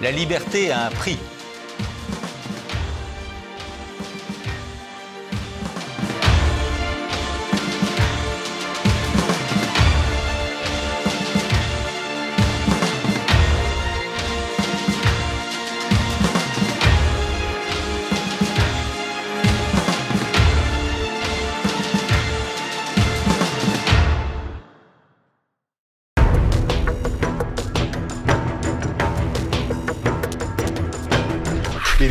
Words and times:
La 0.00 0.10
liberté 0.10 0.72
a 0.72 0.86
un 0.86 0.90
prix. 0.90 1.18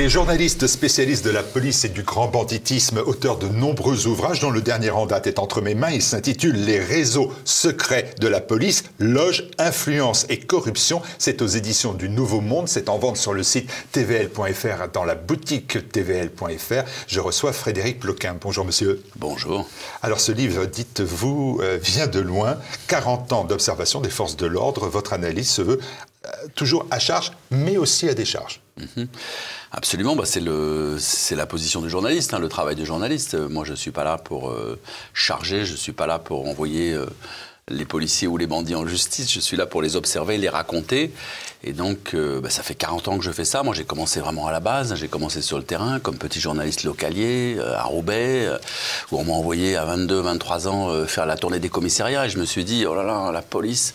Journaliste 0.09 0.65
spécialiste 0.65 1.23
de 1.23 1.29
la 1.29 1.43
police 1.43 1.85
et 1.85 1.89
du 1.89 2.01
grand 2.01 2.27
banditisme, 2.27 2.97
auteur 3.05 3.37
de 3.37 3.47
nombreux 3.47 4.07
ouvrages 4.07 4.39
dont 4.39 4.49
le 4.49 4.61
dernier 4.61 4.89
en 4.89 5.05
date 5.05 5.27
est 5.27 5.37
entre 5.37 5.61
mes 5.61 5.75
mains. 5.75 5.91
Il 5.91 6.01
s'intitule 6.01 6.65
Les 6.65 6.79
réseaux 6.79 7.31
secrets 7.45 8.15
de 8.19 8.27
la 8.27 8.41
police, 8.41 8.85
loge, 8.97 9.47
influence 9.59 10.25
et 10.29 10.39
corruption. 10.39 11.03
C'est 11.19 11.43
aux 11.43 11.47
éditions 11.47 11.93
du 11.93 12.09
Nouveau 12.09 12.41
Monde. 12.41 12.67
C'est 12.67 12.89
en 12.89 12.97
vente 12.97 13.17
sur 13.17 13.33
le 13.33 13.43
site 13.43 13.69
tvl.fr 13.91 14.89
dans 14.91 15.03
la 15.03 15.13
boutique 15.13 15.91
tvl.fr. 15.91 16.89
Je 17.07 17.19
reçois 17.19 17.53
Frédéric 17.53 17.99
Ploquin. 17.99 18.35
Bonjour 18.41 18.65
monsieur. 18.65 19.03
Bonjour. 19.15 19.69
Alors 20.01 20.19
ce 20.19 20.31
livre, 20.31 20.65
dites-vous, 20.65 21.59
euh, 21.61 21.77
vient 21.79 22.07
de 22.07 22.19
loin. 22.19 22.57
40 22.87 23.31
ans 23.31 23.43
d'observation 23.43 24.01
des 24.01 24.09
forces 24.09 24.37
de 24.37 24.47
l'ordre. 24.47 24.87
Votre 24.87 25.13
analyse 25.13 25.51
se 25.51 25.61
veut 25.61 25.79
euh, 26.25 26.29
toujours 26.55 26.87
à 26.89 26.97
charge, 26.97 27.31
mais 27.51 27.77
aussi 27.77 28.09
à 28.09 28.15
décharge. 28.15 28.59
Mhm. 28.79 29.07
Absolument, 29.71 30.15
bah 30.15 30.23
c'est 30.25 31.35
la 31.35 31.45
position 31.45 31.81
du 31.81 31.89
journaliste, 31.89 32.33
hein, 32.33 32.39
le 32.39 32.49
travail 32.49 32.75
du 32.75 32.85
journaliste. 32.85 33.35
Moi, 33.35 33.65
je 33.65 33.71
ne 33.71 33.75
suis 33.75 33.91
pas 33.91 34.03
là 34.03 34.17
pour 34.17 34.49
euh, 34.49 34.79
charger, 35.13 35.65
je 35.65 35.73
ne 35.73 35.77
suis 35.77 35.91
pas 35.91 36.07
là 36.07 36.17
pour 36.17 36.47
envoyer 36.47 36.93
euh, 36.93 37.05
les 37.67 37.85
policiers 37.85 38.27
ou 38.27 38.37
les 38.37 38.47
bandits 38.47 38.75
en 38.75 38.87
justice, 38.87 39.31
je 39.31 39.39
suis 39.39 39.57
là 39.57 39.65
pour 39.67 39.81
les 39.81 39.95
observer, 39.95 40.37
les 40.37 40.49
raconter. 40.49 41.11
Et 41.63 41.73
donc, 41.73 42.13
euh, 42.13 42.39
bah, 42.39 42.49
ça 42.49 42.63
fait 42.63 42.73
40 42.73 43.09
ans 43.09 43.17
que 43.17 43.23
je 43.23 43.31
fais 43.31 43.45
ça. 43.45 43.63
Moi, 43.63 43.75
j'ai 43.75 43.83
commencé 43.83 44.21
vraiment 44.21 44.47
à 44.47 44.51
la 44.51 44.61
base. 44.61 44.95
J'ai 44.95 45.09
commencé 45.09 45.41
sur 45.41 45.57
le 45.57 45.63
terrain 45.63 45.99
comme 45.99 46.17
petit 46.17 46.39
journaliste 46.39 46.83
localier 46.83 47.59
à 47.75 47.83
Roubaix, 47.83 48.49
où 49.11 49.19
on 49.19 49.25
m'a 49.25 49.33
envoyé 49.33 49.75
à 49.75 49.83
22, 49.83 50.21
23 50.21 50.67
ans 50.67 51.05
faire 51.05 51.25
la 51.25 51.35
tournée 51.35 51.59
des 51.59 51.69
commissariats. 51.69 52.25
Et 52.25 52.29
je 52.29 52.39
me 52.39 52.45
suis 52.45 52.63
dit, 52.63 52.85
oh 52.87 52.95
là 52.95 53.03
là, 53.03 53.31
la 53.31 53.41
police, 53.41 53.93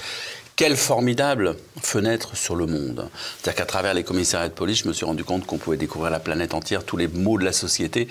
quelle 0.56 0.76
formidable 0.76 1.56
fenêtre 1.82 2.36
sur 2.36 2.54
le 2.54 2.66
monde. 2.66 3.08
C'est-à-dire 3.36 3.58
qu'à 3.58 3.66
travers 3.66 3.92
les 3.92 4.04
commissariats 4.04 4.48
de 4.48 4.54
police, 4.54 4.78
je 4.84 4.88
me 4.88 4.92
suis 4.92 5.04
rendu 5.04 5.24
compte 5.24 5.46
qu'on 5.46 5.58
pouvait 5.58 5.76
découvrir 5.76 6.10
la 6.10 6.20
planète 6.20 6.54
entière, 6.54 6.84
tous 6.84 6.96
les 6.96 7.08
maux 7.08 7.38
de 7.38 7.44
la 7.44 7.52
société, 7.52 8.06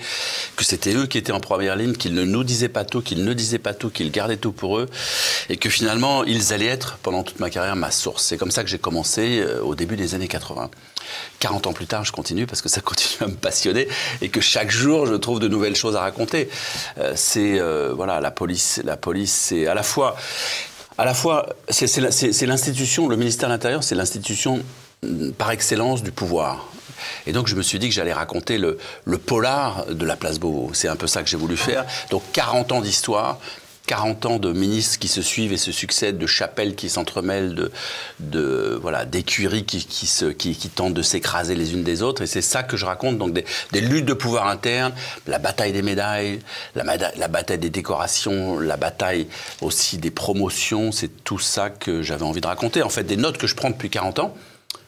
que 0.56 0.64
c'était 0.64 0.94
eux 0.94 1.06
qui 1.06 1.16
étaient 1.16 1.32
en 1.32 1.40
première 1.40 1.74
ligne, 1.74 1.94
qu'ils 1.94 2.14
ne 2.14 2.24
nous 2.24 2.44
disaient 2.44 2.68
pas 2.68 2.84
tout, 2.84 3.00
qu'ils 3.00 3.24
ne 3.24 3.32
disaient 3.32 3.58
pas 3.58 3.72
tout, 3.72 3.88
qu'ils 3.88 4.10
gardaient 4.10 4.36
tout 4.36 4.52
pour 4.52 4.78
eux, 4.78 4.88
et 5.48 5.56
que 5.56 5.70
finalement, 5.70 6.24
ils 6.24 6.52
allaient 6.52 6.66
être, 6.66 6.98
pendant 7.02 7.22
toute 7.22 7.40
ma 7.40 7.48
carrière, 7.48 7.76
ma 7.76 7.90
source. 7.90 8.24
C'est 8.24 8.36
comme 8.36 8.50
ça 8.50 8.62
que 8.62 8.68
j'ai 8.68 8.78
commencé 8.78 9.40
euh, 9.40 9.62
au 9.62 9.74
début 9.74 9.96
des 9.96 10.14
années 10.14 10.28
80. 10.28 10.70
40 11.38 11.66
ans 11.66 11.72
plus 11.72 11.86
tard, 11.86 12.04
je 12.04 12.12
continue 12.12 12.46
parce 12.46 12.60
que 12.60 12.68
ça 12.68 12.80
continue 12.82 13.22
à 13.22 13.26
me 13.26 13.36
passionner 13.36 13.88
et 14.20 14.28
que 14.28 14.40
chaque 14.42 14.70
jour, 14.70 15.06
je 15.06 15.14
trouve 15.14 15.40
de 15.40 15.48
nouvelles 15.48 15.76
choses 15.76 15.96
à 15.96 16.00
raconter. 16.00 16.50
Euh, 16.98 17.12
c'est, 17.16 17.58
euh, 17.58 17.92
voilà, 17.94 18.20
la 18.20 18.30
police, 18.30 18.80
la 18.84 18.96
police, 18.96 19.32
c'est 19.32 19.66
à 19.66 19.74
la 19.74 19.82
fois 19.82 20.16
à 20.98 21.04
la 21.04 21.14
fois, 21.14 21.48
c'est 21.68 22.46
l'institution, 22.46 23.08
le 23.08 23.16
ministère 23.16 23.48
de 23.48 23.54
l'Intérieur, 23.54 23.82
c'est 23.82 23.94
l'institution 23.94 24.62
mm, 25.02 25.30
par 25.32 25.50
excellence 25.50 26.02
du 26.02 26.12
pouvoir. 26.12 26.68
Et 27.26 27.32
donc 27.32 27.48
je 27.48 27.56
me 27.56 27.62
suis 27.62 27.78
dit 27.78 27.88
que 27.88 27.94
j'allais 27.94 28.12
raconter 28.12 28.58
le, 28.58 28.78
le, 29.04 29.18
polar 29.18 29.86
de 29.86 30.06
la 30.06 30.16
place 30.16 30.38
Beauvau. 30.38 30.70
C'est 30.72 30.88
un 30.88 30.96
peu 30.96 31.06
ça 31.06 31.22
que 31.22 31.28
j'ai 31.28 31.36
voulu 31.36 31.56
faire. 31.56 31.84
Donc 32.10 32.22
40 32.32 32.72
ans 32.72 32.80
d'histoire, 32.80 33.38
40 33.86 34.26
ans 34.26 34.38
de 34.38 34.52
ministres 34.52 34.98
qui 34.98 35.08
se 35.08 35.20
suivent 35.20 35.52
et 35.52 35.58
se 35.58 35.70
succèdent, 35.70 36.16
de 36.16 36.26
chapelles 36.26 36.74
qui 36.74 36.88
s'entremêlent, 36.88 37.70
de, 38.18 38.78
voilà, 38.80 39.04
d'écuries 39.04 39.64
qui, 39.64 39.84
qui, 39.84 40.68
tentent 40.70 40.94
de 40.94 41.02
s'écraser 41.02 41.54
les 41.54 41.74
unes 41.74 41.82
des 41.82 42.02
autres. 42.02 42.22
Et 42.22 42.26
c'est 42.26 42.42
ça 42.42 42.62
que 42.62 42.76
je 42.76 42.86
raconte, 42.86 43.18
donc 43.18 43.34
des, 43.34 43.44
des, 43.72 43.82
luttes 43.82 44.06
de 44.06 44.14
pouvoir 44.14 44.46
interne, 44.46 44.94
la 45.26 45.38
bataille 45.38 45.72
des 45.72 45.82
médailles, 45.82 46.40
la, 46.74 46.96
la 46.96 47.28
bataille 47.28 47.58
des 47.58 47.70
décorations, 47.70 48.58
la 48.58 48.78
bataille 48.78 49.28
aussi 49.60 49.98
des 49.98 50.10
promotions. 50.10 50.90
C'est 50.90 51.24
tout 51.24 51.38
ça 51.38 51.68
que 51.68 52.02
j'avais 52.02 52.24
envie 52.24 52.40
de 52.40 52.46
raconter. 52.46 52.82
En 52.82 52.88
fait, 52.88 53.04
des 53.04 53.18
notes 53.18 53.36
que 53.36 53.46
je 53.46 53.54
prends 53.54 53.70
depuis 53.70 53.90
40 53.90 54.18
ans. 54.18 54.34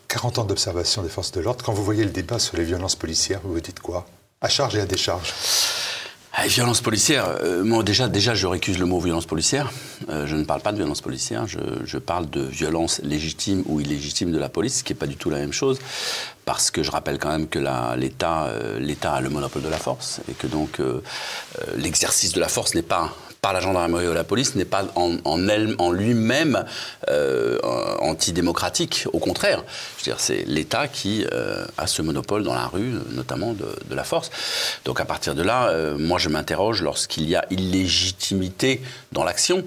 40 0.09 0.39
ans 0.39 0.45
d'observation 0.45 1.03
des 1.03 1.09
forces 1.09 1.33
de 1.33 1.41
l'ordre. 1.41 1.65
Quand 1.65 1.73
vous 1.73 1.85
voyez 1.85 2.05
le 2.05 2.11
débat 2.11 2.39
sur 2.39 2.57
les 2.57 2.65
violences 2.65 2.97
policières, 2.97 3.41
vous 3.43 3.53
vous 3.53 3.61
dites 3.61 3.81
quoi? 3.81 4.07
À 4.41 4.49
charge 4.49 4.77
et 4.77 4.81
à 4.81 4.87
décharge? 4.87 5.35
Ah, 6.39 6.47
violence 6.49 6.83
policière, 6.83 7.25
euh, 7.43 7.65
moi 7.65 7.83
déjà, 7.83 8.09
déjà 8.09 8.35
je 8.35 8.47
récuse 8.47 8.79
le 8.79 8.85
mot 8.85 9.01
violence 9.01 9.25
policière. 9.25 9.73
Euh, 10.11 10.27
je 10.27 10.37
ne 10.37 10.45
parle 10.45 10.61
pas 10.61 10.71
de 10.71 10.77
violence 10.77 11.01
policière, 11.01 11.47
je, 11.47 11.97
parle 11.97 12.29
de 12.29 12.43
violence 12.43 13.01
légitime 13.03 13.63
ou 13.65 13.81
illégitime 13.81 14.33
de 14.33 14.39
la 14.39 14.51
police, 14.51 14.81
ce 14.81 14.85
qui 14.85 14.93
n'est 14.93 14.99
pas 14.99 15.07
du 15.07 15.17
tout 15.17 15.31
la 15.31 15.39
même 15.39 15.55
chose, 15.55 15.79
parce 16.45 16.71
que 16.71 16.83
je 16.83 16.91
rappelle 16.91 17.19
quand 17.19 17.31
même 17.31 17.49
que 17.49 17.59
l'État 17.97 18.49
euh, 18.49 18.79
l'État 18.79 19.15
a 19.15 19.23
le 19.23 19.31
monopole 19.31 19.63
de 19.63 19.71
la 19.71 19.79
force 19.79 20.21
et 20.31 20.35
que 20.35 20.47
donc 20.47 20.79
l'exercice 21.75 22.33
de 22.35 22.41
la 22.41 22.49
force 22.49 22.75
n'est 22.75 22.83
pas 22.83 23.15
par 23.47 23.53
la 23.53 23.61
gendarmerie 23.61 24.09
ou 24.09 24.13
la 24.13 24.25
police 24.25 24.57
n'est 24.57 24.65
pas 24.65 24.87
en, 24.97 25.19
en, 25.25 25.93
lui-même 25.93 26.65
euh, 27.09 27.61
antidémocratique. 28.01 29.07
Au 29.13 29.21
contraire, 29.21 29.63
je 29.99 30.01
veux 30.01 30.05
dire, 30.11 30.19
c'est 30.19 30.43
l'État 30.49 30.89
qui 30.89 31.25
euh, 31.33 31.65
a 31.79 31.87
ce 31.87 32.03
monopole 32.03 32.43
dans 32.43 32.55
la 32.57 32.67
rue, 32.67 32.95
notamment 33.13 33.53
de, 33.53 33.69
de 33.89 33.95
la 33.95 34.03
force. 34.03 34.33
Donc 34.85 34.99
à 35.01 35.05
partir 35.05 35.37
de 35.37 35.45
là, 35.45 35.69
euh, 35.69 35.97
moi 35.97 36.19
je 36.19 36.29
m'interroge 36.29 36.83
lorsqu'il 36.83 37.29
y 37.29 37.37
a 37.37 37.45
illégitimité 37.51 38.83
dans 39.13 39.23
l'action. 39.23 39.65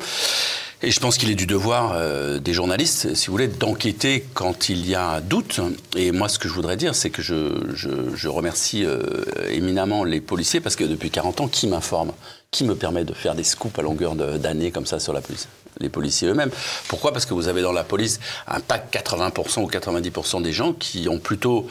Et 0.81 0.91
je 0.91 0.99
pense 1.01 1.17
qu'il 1.17 1.29
est 1.29 1.35
du 1.35 1.45
devoir 1.45 1.91
euh, 1.93 2.39
des 2.39 2.53
journalistes, 2.53 3.13
si 3.13 3.27
vous 3.27 3.33
voulez, 3.33 3.49
d'enquêter 3.49 4.25
quand 4.33 4.69
il 4.69 4.87
y 4.87 4.95
a 4.95 5.19
doute. 5.19 5.59
Et 5.97 6.11
moi, 6.11 6.29
ce 6.29 6.39
que 6.39 6.47
je 6.47 6.53
voudrais 6.53 6.77
dire, 6.77 6.95
c'est 6.95 7.09
que 7.09 7.21
je, 7.21 7.51
je, 7.73 7.89
je 8.15 8.27
remercie 8.29 8.85
euh, 8.85 9.01
éminemment 9.49 10.05
les 10.05 10.21
policiers 10.21 10.61
parce 10.61 10.77
que 10.77 10.85
depuis 10.85 11.11
40 11.11 11.41
ans, 11.41 11.47
qui 11.49 11.67
m'informe? 11.67 12.13
Qui 12.51 12.63
me 12.63 12.73
permet 12.73 13.03
de 13.03 13.13
faire 13.13 13.35
des 13.35 13.43
scoops 13.43 13.77
à 13.77 13.83
longueur 13.83 14.15
d'année 14.15 14.71
comme 14.71 14.87
ça 14.87 14.99
sur 14.99 15.13
la 15.13 15.21
police 15.21 15.47
Les 15.79 15.89
policiers 15.89 16.27
eux-mêmes. 16.27 16.49
Pourquoi? 16.87 17.13
Parce 17.13 17.27
que 17.27 17.35
vous 17.35 17.47
avez 17.47 17.61
dans 17.61 17.71
la 17.71 17.83
police 17.83 18.19
un 18.47 18.59
pack 18.59 18.91
80% 18.91 19.61
ou 19.61 19.67
90% 19.67 20.41
des 20.41 20.51
gens 20.51 20.73
qui 20.73 21.07
ont 21.09 21.19
plutôt 21.19 21.67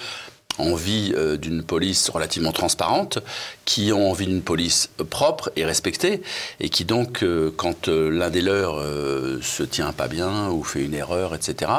envie 0.58 1.12
euh, 1.16 1.36
d'une 1.36 1.62
police 1.62 2.08
relativement 2.10 2.52
transparente, 2.52 3.18
qui 3.64 3.92
ont 3.92 4.10
envie 4.10 4.26
d'une 4.26 4.42
police 4.42 4.90
propre 5.10 5.50
et 5.56 5.64
respectée, 5.64 6.22
et 6.60 6.68
qui 6.68 6.84
donc, 6.84 7.22
euh, 7.22 7.52
quand 7.56 7.88
euh, 7.88 8.10
l'un 8.10 8.30
des 8.30 8.40
leurs 8.40 8.78
se 9.42 9.62
tient 9.62 9.92
pas 9.92 10.08
bien 10.08 10.48
ou 10.50 10.62
fait 10.62 10.84
une 10.84 10.94
erreur, 10.94 11.34
etc., 11.34 11.70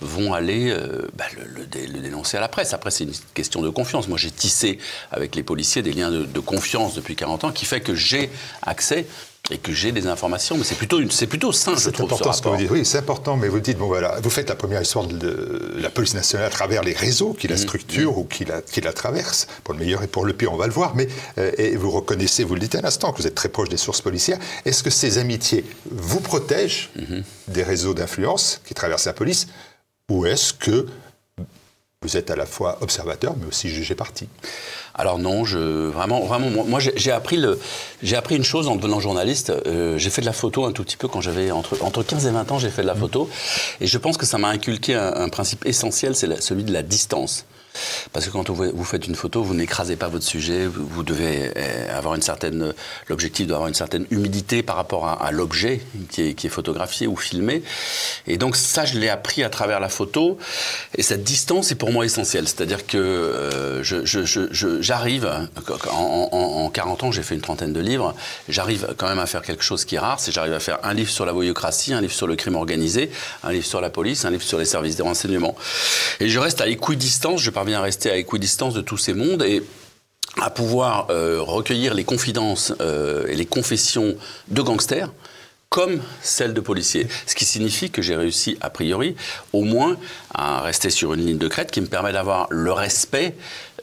vont 0.00 0.34
aller 0.34 0.74
bah, 1.14 1.24
le, 1.54 1.66
dénoncer 1.66 2.36
à 2.36 2.40
la 2.40 2.48
presse. 2.48 2.72
Après, 2.72 2.90
c'est 2.90 3.04
une 3.04 3.12
question 3.34 3.62
de 3.62 3.68
confiance. 3.70 4.08
Moi, 4.08 4.18
j'ai 4.18 4.30
tissé 4.30 4.78
avec 5.10 5.34
les 5.34 5.42
policiers 5.42 5.82
des 5.82 5.92
liens 5.92 6.10
de, 6.10 6.24
de 6.24 6.40
confiance 6.40 6.94
depuis 6.94 7.16
40 7.16 7.44
ans, 7.44 7.52
qui 7.52 7.64
fait 7.64 7.80
que 7.80 7.94
j'ai 7.94 8.30
accès 8.62 9.06
et 9.50 9.58
que 9.58 9.72
j'ai 9.72 9.92
des 9.92 10.06
informations, 10.06 10.56
mais 10.56 10.64
c'est 10.64 10.74
plutôt, 10.74 10.98
c'est 11.10 11.26
plutôt 11.26 11.52
sain, 11.52 11.76
je 11.76 11.90
trouve. 11.90 12.08
C'est 12.08 12.14
important 12.14 12.32
ce, 12.32 12.42
que 12.42 12.48
vous 12.48 12.56
dites. 12.56 12.70
Oui, 12.70 12.84
c'est 12.84 12.98
important, 12.98 13.36
mais 13.36 13.48
vous 13.48 13.60
dites, 13.60 13.78
bon 13.78 13.86
voilà, 13.86 14.18
vous 14.20 14.30
faites 14.30 14.48
la 14.48 14.56
première 14.56 14.82
histoire 14.82 15.06
de 15.06 15.76
la 15.78 15.88
police 15.88 16.14
nationale 16.14 16.46
à 16.46 16.50
travers 16.50 16.82
les 16.82 16.92
réseaux 16.92 17.32
qui 17.32 17.46
la 17.46 17.54
mmh, 17.54 17.58
structurent 17.58 18.12
mmh. 18.12 18.18
ou 18.18 18.24
qui 18.24 18.44
la, 18.44 18.62
qui 18.62 18.80
la 18.80 18.92
traversent, 18.92 19.46
pour 19.62 19.74
le 19.74 19.80
meilleur 19.80 20.02
et 20.02 20.08
pour 20.08 20.24
le 20.24 20.32
pire, 20.32 20.52
on 20.52 20.56
va 20.56 20.66
le 20.66 20.72
voir, 20.72 20.96
mais 20.96 21.06
euh, 21.38 21.52
et 21.58 21.76
vous 21.76 21.90
reconnaissez, 21.90 22.42
vous 22.42 22.54
le 22.54 22.60
dites 22.60 22.74
à 22.74 22.80
l'instant, 22.80 23.12
que 23.12 23.18
vous 23.18 23.26
êtes 23.26 23.34
très 23.34 23.48
proche 23.48 23.68
des 23.68 23.76
sources 23.76 24.00
policières. 24.00 24.38
Est-ce 24.64 24.82
que 24.82 24.90
ces 24.90 25.18
amitiés 25.18 25.64
vous 25.90 26.20
protègent 26.20 26.90
mmh. 26.96 27.20
des 27.48 27.62
réseaux 27.62 27.94
d'influence 27.94 28.60
qui 28.66 28.74
traversent 28.74 29.06
la 29.06 29.12
police, 29.12 29.46
ou 30.10 30.26
est-ce 30.26 30.52
que 30.52 30.86
vous 32.02 32.16
êtes 32.16 32.30
à 32.30 32.36
la 32.36 32.46
fois 32.46 32.78
observateur, 32.80 33.34
mais 33.38 33.46
aussi 33.46 33.68
jugé 33.68 33.94
parti? 33.94 34.28
Alors 34.98 35.18
non, 35.18 35.44
je 35.44 35.58
vraiment, 35.58 36.20
vraiment, 36.24 36.64
moi 36.64 36.80
j'ai 36.80 37.10
appris 37.10 37.36
le, 37.36 37.60
j'ai 38.02 38.16
appris 38.16 38.34
une 38.34 38.44
chose 38.44 38.66
en 38.66 38.76
devenant 38.76 38.98
journaliste. 38.98 39.52
Euh, 39.66 39.98
j'ai 39.98 40.08
fait 40.08 40.22
de 40.22 40.26
la 40.26 40.32
photo 40.32 40.64
un 40.64 40.72
tout 40.72 40.84
petit 40.84 40.96
peu 40.96 41.06
quand 41.06 41.20
j'avais 41.20 41.50
entre 41.50 41.76
entre 41.82 42.02
15 42.02 42.26
et 42.26 42.30
20 42.30 42.52
ans, 42.52 42.58
j'ai 42.58 42.70
fait 42.70 42.82
de 42.82 42.86
la 42.86 42.94
photo, 42.94 43.28
et 43.80 43.86
je 43.86 43.98
pense 43.98 44.16
que 44.16 44.24
ça 44.24 44.38
m'a 44.38 44.48
inculqué 44.48 44.94
un, 44.94 45.12
un, 45.14 45.28
principe 45.28 45.66
essentiel, 45.66 46.16
c'est 46.16 46.42
celui 46.42 46.64
de 46.64 46.72
la 46.72 46.82
distance. 46.82 47.44
Parce 48.12 48.26
que 48.26 48.30
quand 48.30 48.50
vous 48.50 48.84
faites 48.84 49.06
une 49.06 49.14
photo, 49.14 49.42
vous 49.42 49.54
n'écrasez 49.54 49.96
pas 49.96 50.08
votre 50.08 50.24
sujet, 50.24 50.66
vous 50.66 51.02
devez 51.02 51.52
euh, 51.56 51.96
avoir 51.98 52.14
une 52.14 52.22
certaine, 52.22 52.74
l'objectif 53.08 53.46
d'avoir 53.46 53.68
une 53.68 53.74
certaine 53.74 54.06
humidité 54.10 54.62
par 54.62 54.76
rapport 54.76 55.06
à, 55.06 55.30
l'objet 55.30 55.80
qui 56.10 56.22
est, 56.22 56.48
photographié 56.48 57.06
ou 57.06 57.16
filmé. 57.16 57.62
Et 58.26 58.38
donc 58.38 58.56
ça, 58.56 58.84
je 58.84 58.98
l'ai 58.98 59.08
appris 59.08 59.42
à 59.42 59.50
travers 59.50 59.80
la 59.80 59.88
photo. 59.88 60.38
Et 60.96 61.02
cette 61.02 61.24
distance 61.24 61.72
est 61.72 61.74
pour 61.74 61.92
moi 61.92 62.04
essentielle. 62.04 62.46
C'est-à-dire 62.46 62.86
que 62.86 62.96
euh, 62.96 63.82
j'arrive, 64.80 65.30
en, 65.90 66.28
en, 66.32 66.70
40 66.70 67.04
ans, 67.04 67.12
j'ai 67.12 67.22
fait 67.22 67.34
une 67.34 67.40
trentaine 67.40 67.72
de 67.72 67.80
livres, 67.80 68.14
j'arrive 68.48 68.94
quand 68.96 69.08
même 69.08 69.18
à 69.18 69.26
faire 69.26 69.42
quelque 69.42 69.62
chose 69.62 69.84
qui 69.84 69.96
est 69.96 69.98
rare, 69.98 70.20
c'est 70.20 70.32
j'arrive 70.32 70.52
à 70.52 70.60
faire 70.60 70.78
un 70.82 70.94
livre 70.94 71.10
sur 71.10 71.26
la 71.26 71.32
voyocratie, 71.32 71.92
un 71.92 72.00
livre 72.00 72.12
sur 72.12 72.26
le 72.26 72.36
crime 72.36 72.54
organisé, 72.54 73.10
un 73.42 73.52
livre 73.52 73.66
sur 73.66 73.80
la 73.80 73.90
police, 73.90 74.24
un 74.24 74.30
livre 74.30 74.42
sur 74.42 74.58
les 74.58 74.64
services 74.64 74.96
de 74.96 75.02
renseignement. 75.02 75.54
Et 76.20 76.28
je 76.28 76.38
reste 76.38 76.60
à 76.60 76.68
équidistance, 76.68 77.40
je 77.40 77.50
à 77.74 77.80
rester 77.80 78.10
à 78.10 78.16
équidistance 78.16 78.74
de 78.74 78.80
tous 78.80 78.98
ces 78.98 79.14
mondes 79.14 79.42
et 79.42 79.62
à 80.40 80.50
pouvoir 80.50 81.08
euh, 81.10 81.40
recueillir 81.40 81.94
les 81.94 82.04
confidences 82.04 82.72
euh, 82.80 83.26
et 83.26 83.34
les 83.34 83.46
confessions 83.46 84.16
de 84.48 84.62
gangsters 84.62 85.10
comme 85.68 86.00
celles 86.22 86.54
de 86.54 86.60
policiers. 86.60 87.08
Ce 87.26 87.34
qui 87.34 87.44
signifie 87.44 87.90
que 87.90 88.00
j'ai 88.00 88.16
réussi, 88.16 88.56
a 88.60 88.70
priori, 88.70 89.16
au 89.52 89.62
moins 89.62 89.96
à 90.32 90.60
rester 90.60 90.90
sur 90.90 91.12
une 91.12 91.26
ligne 91.26 91.38
de 91.38 91.48
crête 91.48 91.70
qui 91.70 91.80
me 91.80 91.86
permet 91.86 92.12
d'avoir 92.12 92.46
le 92.50 92.72
respect 92.72 93.34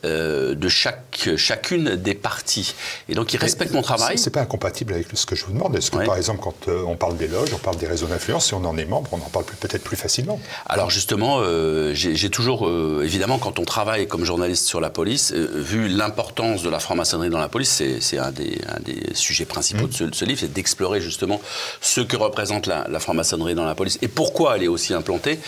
euh, 0.05 0.53
de 0.53 0.67
chaque, 0.67 1.29
chacune 1.37 1.95
des 1.95 2.13
parties. 2.13 2.75
Et 3.07 3.15
donc, 3.15 3.33
ils 3.33 3.37
respectent 3.37 3.73
mon 3.73 3.81
travail. 3.81 4.17
C'est 4.17 4.31
pas 4.31 4.41
incompatible 4.41 4.93
avec 4.93 5.07
ce 5.13 5.25
que 5.25 5.33
je 5.33 5.45
vous 5.45 5.53
demande. 5.53 5.77
Est-ce 5.77 5.91
que, 5.91 6.05
par 6.05 6.17
exemple, 6.17 6.41
quand 6.41 6.67
euh, 6.67 6.83
on 6.85 6.97
parle 6.97 7.15
des 7.15 7.29
loges, 7.29 7.53
on 7.53 7.57
parle 7.57 7.77
des 7.77 7.87
réseaux 7.87 8.07
d'influence, 8.07 8.47
si 8.47 8.53
on 8.53 8.65
en 8.65 8.77
est 8.77 8.83
membre, 8.83 9.09
on 9.13 9.17
en 9.17 9.29
parle 9.29 9.45
peut-être 9.45 9.81
plus 9.81 9.95
facilement 9.95 10.41
Alors, 10.65 10.89
justement, 10.89 11.37
euh, 11.39 11.93
j'ai 11.93 12.29
toujours, 12.29 12.69
évidemment, 13.01 13.37
quand 13.37 13.59
on 13.59 13.63
travaille 13.63 14.05
comme 14.07 14.25
journaliste 14.25 14.65
sur 14.65 14.81
la 14.81 14.89
police, 14.89 15.31
vu 15.31 15.87
l'importance 15.87 16.63
de 16.63 16.69
la 16.69 16.79
franc-maçonnerie 16.79 17.29
dans 17.29 17.39
la 17.39 17.47
police, 17.47 17.81
c'est 18.01 18.17
un 18.17 18.31
des, 18.31 18.59
un 18.67 18.81
des, 18.81 19.13
sujets 19.13 19.45
principaux 19.45 19.87
de, 19.87 19.93
ce, 20.13 20.25
livre, 20.25 20.41
c'est 20.41 20.51
d'explorer 20.51 20.99
justement 20.99 21.39
ce 21.79 22.01
que 22.01 22.17
représente 22.17 22.67
la, 22.67 22.85
la 22.89 22.99
franc-maçonnerie 22.99 23.55
dans 23.55 23.65
la 23.65 23.75
police 23.75 23.99
et 24.01 24.09
pourquoi 24.09 24.57
elle 24.57 24.63
est 24.63 24.67
aussi 24.67 24.93
implantée. 24.93 25.39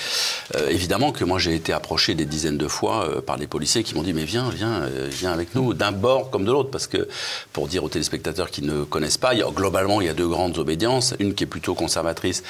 évidemment 0.69 1.11
que 1.11 1.25
moi, 1.25 1.39
j'ai 1.39 1.55
été 1.55 1.73
approché 1.73 2.15
des 2.15 2.25
dizaines 2.25 2.57
de 2.57 2.67
fois 2.69 3.21
par 3.25 3.37
des 3.37 3.47
policiers 3.47 3.83
qui 3.83 3.95
m'ont 3.95 4.03
dit, 4.03 4.13
mais 4.13 4.23
viens, 4.23 4.44
viens, 4.49 4.83
euh, 4.83 5.07
viens, 5.11 5.31
avec 5.31 5.55
nous, 5.55 5.73
d'un 5.73 5.91
bord 5.91 6.29
comme 6.29 6.45
de 6.45 6.51
l'autre, 6.51 6.69
parce 6.71 6.87
que 6.87 7.07
pour 7.53 7.67
dire 7.67 7.83
aux 7.83 7.89
téléspectateurs 7.89 8.49
qui 8.51 8.61
ne 8.61 8.83
connaissent 8.83 9.17
pas, 9.17 9.35
globalement, 9.35 10.01
il 10.01 10.07
y 10.07 10.09
a 10.09 10.13
deux 10.13 10.27
grandes 10.27 10.57
obédiences, 10.57 11.13
une 11.19 11.33
qui 11.33 11.43
est 11.43 11.47
plutôt 11.47 11.75
conservatrice 11.75 12.43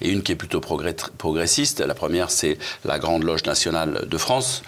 et 0.00 0.08
une 0.08 0.22
qui 0.22 0.32
est 0.32 0.36
plutôt 0.36 0.60
progressiste. 0.60 1.80
La 1.80 1.94
première, 1.94 2.30
c'est 2.30 2.58
la 2.84 2.98
Grande 2.98 3.24
Loge 3.24 3.44
nationale 3.44 4.06
de 4.08 4.18
France. 4.18 4.62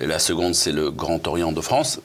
La 0.00 0.18
seconde, 0.18 0.54
c'est 0.54 0.72
le 0.72 0.90
Grand 0.90 1.26
Orient 1.26 1.52
de 1.52 1.60
France. 1.60 2.00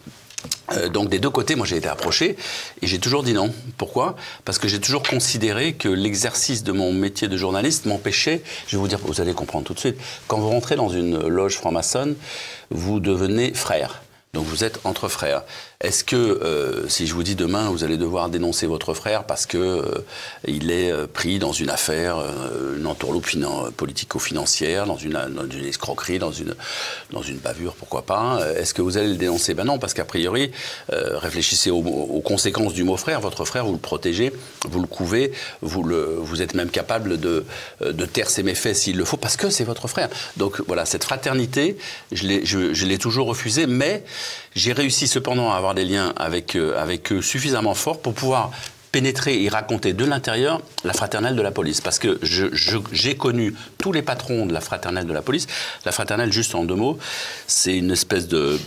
Euh, 0.74 0.90
donc 0.90 1.10
des 1.10 1.20
deux 1.20 1.30
côtés, 1.30 1.56
moi 1.56 1.66
j'ai 1.66 1.78
été 1.78 1.88
approché 1.88 2.36
et 2.82 2.88
j'ai 2.88 3.00
toujours 3.00 3.24
dit 3.24 3.34
non. 3.34 3.54
Pourquoi? 3.78 4.16
Parce 4.46 4.60
que 4.60 4.68
j'ai 4.68 4.80
toujours 4.80 5.04
considéré 5.04 5.74
que 5.74 5.90
l'exercice 5.90 6.64
de 6.64 6.72
mon 6.72 6.94
métier 6.94 7.28
de 7.28 7.38
journaliste 7.38 7.86
m'empêchait, 7.86 8.42
je 8.68 8.76
vais 8.76 8.82
vous 8.82 8.88
dire, 8.88 9.00
vous 9.02 9.22
allez 9.22 9.34
comprendre 9.34 9.66
tout 9.66 9.74
de 9.74 9.80
suite, 9.80 9.98
quand 10.28 10.38
vous 10.38 10.50
rentrez 10.50 10.76
dans 10.76 10.90
une 10.90 11.28
loge 11.28 11.56
franc-maçonne, 11.56 12.16
vous 12.70 13.00
devenez 13.00 13.54
frère. 13.54 14.02
Donc 14.38 14.46
vous 14.46 14.64
êtes 14.64 14.80
entre 14.84 15.08
frères. 15.08 15.42
Est-ce 15.80 16.04
que 16.04 16.16
euh, 16.16 16.90
si 16.90 17.06
je 17.06 17.14
vous 17.14 17.22
dis 17.22 17.36
demain 17.36 17.70
vous 17.70 17.84
allez 17.84 17.98
devoir 17.98 18.30
dénoncer 18.30 18.66
votre 18.66 18.96
frère 18.96 19.26
parce 19.26 19.46
que 19.46 19.60
euh, 19.60 20.04
il 20.48 20.72
est 20.72 20.92
euh, 20.92 21.06
pris 21.06 21.38
dans 21.38 21.52
une 21.52 21.70
affaire, 21.70 22.18
une 22.76 22.88
entourloupe 22.88 23.28
politico-financière, 23.78 24.88
dans 24.88 24.98
une, 24.98 25.12
dans 25.14 25.48
une, 25.48 25.66
escroquerie, 25.66 26.18
dans 26.18 26.32
une 26.32 26.56
dans 27.12 27.22
une 27.22 27.38
bavure, 27.38 27.76
pourquoi 27.76 28.02
pas 28.02 28.40
Est-ce 28.58 28.74
que 28.74 28.82
vous 28.82 28.98
allez 28.98 29.10
le 29.10 29.18
dénoncer? 29.18 29.54
Ben 29.54 29.66
non, 29.66 29.78
parce 29.78 29.94
qu'a 29.94 30.06
priori, 30.06 30.52
réfléchissez 30.90 31.70
aux, 31.70 31.84
aux, 31.84 32.22
conséquences 32.22 32.74
du 32.74 32.84
mot 32.84 32.98
frère. 32.98 33.20
Votre 33.22 33.46
frère, 33.46 33.66
vous 33.66 33.74
le 33.74 33.78
protégez, 33.78 34.32
vous 34.68 34.80
le 34.80 34.88
couvez, 34.88 35.32
vous 35.62 35.84
le 35.84 36.16
vous 36.20 36.42
êtes 36.42 36.56
même 36.56 36.70
capable 36.70 37.20
de 37.20 37.46
de 37.82 38.06
taire 38.06 38.30
ses 38.30 38.44
méfaits 38.44 38.74
s'il 38.74 38.98
le 38.98 39.06
faut, 39.06 39.18
parce 39.18 39.38
que 39.38 39.50
c'est 39.50 39.64
votre 39.64 39.88
frère. 39.88 40.10
Donc 40.38 40.62
voilà, 40.68 40.86
cette 40.86 41.04
fraternité, 41.04 41.78
je 42.12 42.86
l'ai 42.86 42.98
toujours 42.98 43.28
refusée, 43.28 43.68
mais 43.68 44.04
j'ai 44.58 44.74
réussi 44.74 45.08
cependant 45.08 45.52
à 45.52 45.56
avoir 45.56 45.76
des 45.76 45.86
liens 45.86 46.14
avec, 46.18 46.56
euh, 46.56 46.82
avec 46.82 47.12
eux 47.12 47.22
suffisamment 47.22 47.76
forts 47.76 48.02
pour 48.02 48.14
pouvoir 48.14 48.52
pénétrer 48.92 49.44
et 49.44 49.50
raconter 49.50 49.94
de 49.94 50.04
l'intérieur 50.04 50.62
la 50.84 50.94
fraternelle 50.94 51.36
de 51.36 51.42
la 51.44 51.52
police. 51.52 51.80
Parce 51.80 52.00
que 52.00 52.20
j'ai 52.92 53.16
connu 53.16 53.54
tous 53.78 53.92
les 53.92 54.02
patrons 54.02 54.48
de 54.48 54.54
la 54.54 54.62
fraternelle 54.62 55.06
de 55.06 55.14
la 55.14 55.22
police. 55.22 55.46
La 55.86 55.92
fraternelle, 55.92 56.34
juste 56.34 56.56
en 56.56 56.64
deux 56.64 56.76
mots, 56.76 56.98
c'est 57.46 57.78
une 57.78 57.92
espèce 57.92 58.28
de 58.28 58.60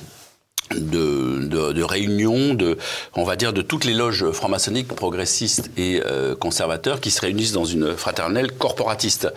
de, 0.76 1.46
de, 1.46 1.72
de 1.72 1.82
réunion 1.82 2.55
de, 2.55 2.78
on 3.14 3.25
va 3.25 3.37
dire, 3.37 3.52
de 3.52 3.62
toutes 3.62 3.84
les 3.84 3.94
loges 3.94 4.31
franc-maçonniques, 4.31 4.88
progressistes 4.88 5.70
et 5.76 6.02
euh, 6.06 6.34
conservateurs 6.34 7.00
qui 7.00 7.11
se 7.11 7.20
réunissent 7.20 7.52
dans 7.52 7.64
une 7.64 7.96
fraternelle 7.96 8.52
corporatiste 8.52 9.28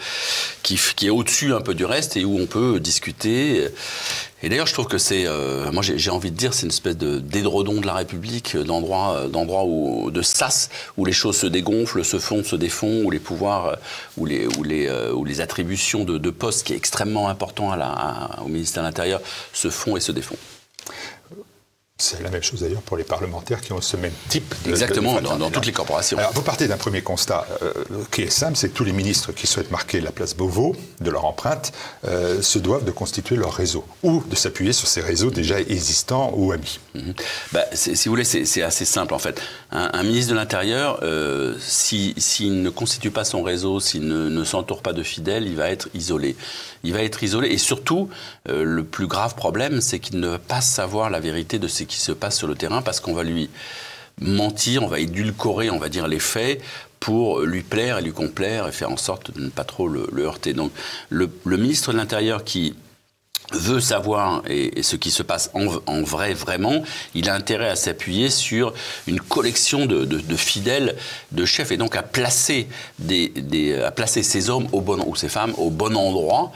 qui, 0.61 0.79
qui 0.95 1.07
est 1.07 1.09
au-dessus 1.09 1.53
un 1.53 1.61
peu 1.61 1.73
du 1.73 1.85
reste 1.85 2.17
et 2.17 2.25
où 2.25 2.37
on 2.39 2.45
peut 2.45 2.79
discuter. 2.79 3.67
Et 4.43 4.49
d'ailleurs, 4.49 4.67
je 4.67 4.73
trouve 4.73 4.87
que 4.87 4.97
c'est, 4.97 5.25
euh, 5.25 5.71
moi 5.71 5.81
j'ai 5.83 6.11
envie 6.11 6.29
de 6.29 6.35
dire, 6.35 6.53
c'est 6.53 6.63
une 6.63 6.71
espèce 6.71 6.97
de 6.97 7.19
d'édredon 7.19 7.79
de 7.79 7.85
la 7.85 7.93
République, 7.93 8.57
d'endroit, 8.57 9.27
d'endroit 9.29 9.63
où, 9.65 10.11
de 10.11 10.21
sas, 10.21 10.69
où 10.97 11.05
les 11.05 11.13
choses 11.13 11.37
se 11.37 11.47
dégonflent, 11.47 12.03
se 12.03 12.19
font, 12.19 12.43
se 12.43 12.55
défont, 12.55 13.03
où 13.05 13.11
les 13.11 13.19
pouvoirs, 13.19 13.77
où 14.17 14.25
les, 14.25 14.45
où 14.57 14.63
les, 14.63 14.87
euh, 14.87 15.13
où 15.13 15.23
les 15.23 15.41
attributions 15.41 16.03
de, 16.03 16.17
de 16.17 16.29
postes, 16.29 16.67
qui 16.67 16.73
est 16.73 16.77
extrêmement 16.77 17.29
important 17.29 17.71
à 17.71 17.77
la, 17.77 18.29
au 18.43 18.49
ministère 18.49 18.83
de 18.83 18.87
l'Intérieur, 18.87 19.21
se 19.53 19.69
font 19.69 19.95
et 19.95 20.01
se 20.01 20.11
défont. 20.11 20.37
C'est 21.99 22.23
la 22.23 22.31
même 22.31 22.41
chose 22.41 22.61
d'ailleurs 22.61 22.81
pour 22.81 22.97
les 22.97 23.03
parlementaires 23.03 23.61
qui 23.61 23.71
ont 23.71 23.79
ce 23.79 23.97
même 23.97 24.11
type 24.27 24.55
de. 24.65 24.71
Exactement, 24.71 25.21
dans, 25.21 25.51
toutes 25.51 25.67
les 25.67 25.71
corporations. 25.71 26.17
Alors, 26.17 26.33
vous 26.33 26.41
partez 26.41 26.67
d'un 26.67 26.77
premier 26.77 27.03
constat 27.03 27.45
euh, 27.61 27.71
qui 28.11 28.23
est 28.23 28.31
simple 28.31 28.57
c'est 28.57 28.69
que 28.69 28.73
tous 28.73 28.83
les 28.83 28.91
ministres 28.91 29.31
qui 29.31 29.45
souhaitent 29.45 29.69
marquer 29.69 30.01
la 30.01 30.11
place 30.11 30.35
Beauvau 30.35 30.75
de 31.01 31.11
leur 31.11 31.25
empreinte 31.25 31.71
euh, 32.07 32.41
se 32.41 32.57
doivent 32.57 32.83
de 32.83 32.89
constituer 32.89 33.35
leur 33.35 33.53
réseau 33.53 33.85
ou 34.01 34.23
de 34.27 34.35
s'appuyer 34.35 34.73
sur 34.73 34.87
ces 34.87 35.01
réseaux 35.01 35.29
déjà 35.29 35.59
existants 35.59 36.33
ou 36.35 36.51
amis. 36.51 36.79
Mhm. 36.95 37.13
bah, 37.51 37.63
si 37.73 37.93
vous 38.05 38.11
voulez, 38.11 38.23
c'est 38.23 38.63
assez 38.63 38.85
simple 38.85 39.13
en 39.13 39.19
fait. 39.19 39.39
Un, 39.69 40.01
ministre 40.01 40.31
de 40.31 40.35
l'Intérieur, 40.35 40.99
euh, 41.03 41.55
s'il 41.59 42.61
ne 42.63 42.69
constitue 42.71 43.11
pas 43.11 43.23
son 43.23 43.43
réseau, 43.43 43.79
s'il 43.79 44.07
ne, 44.07 44.29
ne 44.29 44.43
s'entoure 44.43 44.81
pas 44.81 44.93
de 44.93 45.03
fidèles, 45.03 45.45
il 45.45 45.55
va 45.55 45.69
être 45.69 45.89
isolé. 45.93 46.35
Il 46.83 46.91
va 46.93 47.03
être 47.03 47.23
isolé 47.23 47.49
et 47.49 47.57
surtout, 47.57 48.09
le 48.49 48.83
plus 48.83 49.07
grave 49.07 49.35
problème, 49.35 49.79
c'est 49.79 49.99
qu'il 49.99 50.19
ne 50.19 50.27
va 50.27 50.39
pas 50.39 50.59
savoir 50.59 51.09
la 51.09 51.21
vérité 51.21 51.59
de 51.59 51.67
ce 51.83 51.87
qui 51.87 51.99
se 51.99 52.11
passe 52.11 52.37
sur 52.37 52.47
le 52.47 52.55
terrain 52.55 52.81
parce 52.81 52.99
qu'on 52.99 53.13
va 53.13 53.23
lui 53.23 53.49
mentir, 54.21 54.83
on 54.83 54.87
va 54.87 54.99
édulcorer, 54.99 55.69
on 55.69 55.79
va 55.79 55.89
dire 55.89 56.07
les 56.07 56.19
faits 56.19 56.61
pour 56.99 57.41
lui 57.41 57.61
plaire 57.61 57.97
et 57.97 58.01
lui 58.01 58.13
complaire 58.13 58.67
et 58.67 58.71
faire 58.71 58.91
en 58.91 58.97
sorte 58.97 59.31
de 59.31 59.41
ne 59.41 59.49
pas 59.49 59.65
trop 59.65 59.87
le, 59.87 60.07
heurter. 60.19 60.53
Donc 60.53 60.71
le, 61.09 61.29
ministre 61.45 61.91
de 61.91 61.97
l'Intérieur 61.97 62.45
qui 62.45 62.75
veut 63.51 63.81
savoir 63.81 64.41
et, 64.47 64.81
ce 64.83 64.95
qui 64.95 65.11
se 65.11 65.21
passe 65.21 65.51
en, 65.53 66.01
vrai 66.01 66.33
vraiment, 66.33 66.81
il 67.13 67.29
a 67.29 67.35
intérêt 67.35 67.67
à 67.67 67.75
s'appuyer 67.75 68.29
sur 68.29 68.73
une 69.05 69.19
collection 69.19 69.85
de, 69.85 70.37
fidèles, 70.37 70.95
de 71.33 71.43
chefs, 71.43 71.73
et 71.73 71.77
donc 71.77 71.97
à 71.97 72.03
placer, 72.03 72.67
des, 72.99 73.73
à 73.83 73.91
placer 73.91 74.23
ces 74.23 74.49
hommes 74.49 74.67
ou 74.71 75.15
ces 75.17 75.29
femmes 75.29 75.53
au 75.57 75.69
bon 75.69 75.97
endroit 75.97 76.53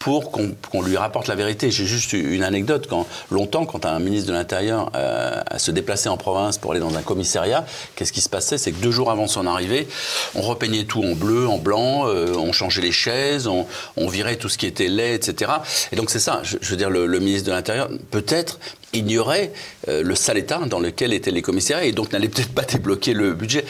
pour 0.00 0.32
qu'on 0.32 0.82
lui 0.82 0.96
rapporte 0.96 1.28
la 1.28 1.34
vérité. 1.34 1.70
J'ai 1.70 1.84
juste 1.84 2.14
une 2.14 2.42
anecdote. 2.42 2.86
Quand, 2.88 3.06
longtemps, 3.30 3.66
quand 3.66 3.84
un 3.84 3.98
ministre 3.98 4.28
de 4.28 4.32
l'Intérieur 4.32 4.90
euh, 4.96 5.38
se 5.58 5.70
déplaçait 5.70 6.08
en 6.08 6.16
province 6.16 6.56
pour 6.56 6.72
aller 6.72 6.80
dans 6.80 6.96
un 6.96 7.02
commissariat, 7.02 7.66
qu'est-ce 7.94 8.12
qui 8.12 8.22
se 8.22 8.30
passait? 8.30 8.56
C'est 8.56 8.72
que 8.72 8.80
deux 8.80 8.92
jours 8.92 9.10
avant 9.10 9.26
son 9.26 9.46
arrivée, 9.46 9.86
on 10.34 10.40
repeignait 10.40 10.84
tout 10.84 11.04
en 11.04 11.14
bleu, 11.14 11.46
en 11.46 11.58
blanc, 11.58 12.08
euh, 12.08 12.32
on 12.34 12.50
changeait 12.52 12.80
les 12.80 12.92
chaises, 12.92 13.46
on, 13.46 13.66
on, 13.98 14.08
virait 14.08 14.36
tout 14.36 14.48
ce 14.48 14.56
qui 14.56 14.66
était 14.66 14.88
laid, 14.88 15.14
etc. 15.14 15.52
Et 15.92 15.96
donc 15.96 16.08
c'est 16.08 16.18
ça, 16.18 16.40
je, 16.44 16.56
je, 16.62 16.70
veux 16.70 16.78
dire, 16.78 16.88
le, 16.88 17.06
le 17.06 17.20
ministre 17.20 17.48
de 17.48 17.52
l'Intérieur, 17.52 17.90
peut-être 18.10 18.58
ignorait 18.92 19.52
euh, 19.88 20.02
le 20.02 20.14
sale 20.14 20.38
état 20.38 20.58
dans 20.58 20.80
lequel 20.80 21.12
étaient 21.12 21.30
les 21.30 21.42
commissariats 21.42 21.84
et 21.84 21.92
donc 21.92 22.12
n'allait 22.12 22.28
peut-être 22.28 22.52
pas 22.52 22.62
débloquer 22.70 23.12
le 23.14 23.32
budget 23.32 23.64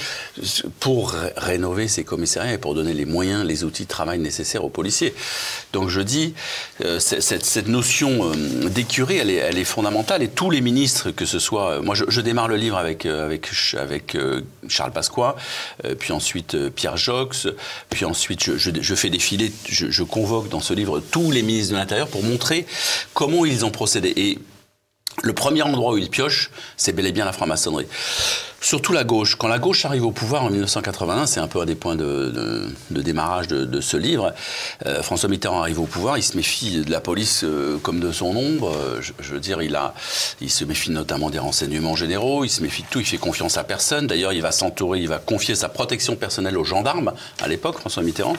pour 0.80 1.14
rénover 1.36 1.88
ces 1.88 2.04
commissariats 2.04 2.54
et 2.54 2.58
pour 2.58 2.74
donner 2.74 2.94
les 2.94 3.04
moyens, 3.04 3.44
les 3.44 3.64
outils 3.64 3.84
de 3.84 3.88
travail 3.88 4.18
nécessaires 4.18 4.64
aux 4.64 4.70
policiers. 4.70 5.14
Donc 5.72 5.88
je 5.88 6.00
dis, 6.00 6.34
euh, 6.84 6.98
cette, 7.00 7.68
notion 7.68 8.30
euh, 8.30 8.68
d'écurie, 8.68 9.18
elle 9.18 9.30
est, 9.30 9.36
elle 9.36 9.58
est, 9.58 9.64
fondamentale 9.64 10.22
et 10.22 10.28
tous 10.28 10.50
les 10.50 10.60
ministres, 10.60 11.10
que 11.10 11.24
ce 11.24 11.38
soit, 11.38 11.80
moi 11.80 11.94
je, 11.94 12.20
démarre 12.20 12.48
le 12.48 12.56
livre 12.56 12.76
avec, 12.76 13.06
avec, 13.06 13.48
avec 13.78 14.16
Charles 14.68 14.92
Pasqua, 14.92 15.36
puis 15.98 16.12
ensuite 16.12 16.68
Pierre 16.70 16.96
Jox, 16.96 17.46
puis 17.88 18.04
ensuite 18.04 18.42
je, 18.42 18.58
je, 18.58 18.70
je 18.80 18.94
fais 18.94 19.10
défiler, 19.10 19.52
je, 19.68 20.02
convoque 20.02 20.48
dans 20.48 20.60
ce 20.60 20.74
livre 20.74 21.00
tous 21.00 21.30
les 21.30 21.42
ministres 21.42 21.72
de 21.72 21.78
l'Intérieur 21.78 22.08
pour 22.08 22.22
montrer 22.22 22.66
comment 23.14 23.44
ils 23.44 23.64
ont 23.64 23.70
procédé. 23.70 24.12
Et 24.16 24.38
Le 25.22 25.32
premier 25.34 25.62
endroit 25.62 25.92
où 25.92 25.98
il 25.98 26.08
pioche, 26.08 26.50
c'est 26.76 26.92
bel 26.92 27.06
et 27.06 27.12
bien 27.12 27.26
la 27.26 27.32
franc-maçonnerie. 27.32 27.86
Surtout 28.62 28.92
la 28.92 29.04
gauche. 29.04 29.36
Quand 29.36 29.48
la 29.48 29.58
gauche 29.58 29.84
arrive 29.84 30.04
au 30.04 30.12
pouvoir 30.12 30.44
en 30.44 30.50
1981, 30.50 31.26
c'est 31.26 31.40
un 31.40 31.48
peu 31.48 31.60
un 31.60 31.66
des 31.66 31.74
points 31.74 31.96
de, 31.96 32.68
démarrage 32.90 33.48
de, 33.48 33.80
ce 33.80 33.96
livre, 33.96 34.32
euh, 34.86 35.02
François 35.02 35.28
Mitterrand 35.28 35.60
arrive 35.60 35.80
au 35.80 35.86
pouvoir, 35.86 36.18
il 36.18 36.22
se 36.22 36.36
méfie 36.36 36.82
de 36.82 36.90
la 36.90 37.00
police 37.00 37.42
euh, 37.44 37.78
comme 37.78 38.00
de 38.00 38.12
son 38.12 38.36
ombre. 38.36 38.72
Euh, 38.74 39.00
je, 39.00 39.32
veux 39.32 39.40
dire, 39.40 39.62
il, 39.62 39.78
il 40.40 40.50
se 40.50 40.64
méfie 40.64 40.90
notamment 40.90 41.30
des 41.30 41.38
renseignements 41.38 41.96
généraux, 41.96 42.44
il 42.44 42.50
se 42.50 42.62
méfie 42.62 42.82
de 42.82 42.88
tout, 42.88 43.00
il 43.00 43.06
fait 43.06 43.18
confiance 43.18 43.56
à 43.56 43.64
personne. 43.64 44.06
D'ailleurs, 44.06 44.32
il 44.32 44.42
va 44.42 44.52
s'entourer, 44.52 45.00
il 45.00 45.08
va 45.08 45.18
confier 45.18 45.54
sa 45.54 45.68
protection 45.68 46.16
personnelle 46.16 46.56
aux 46.56 46.64
gendarmes, 46.64 47.12
à 47.42 47.48
l'époque, 47.48 47.78
François 47.78 48.02
Mitterrand. 48.02 48.36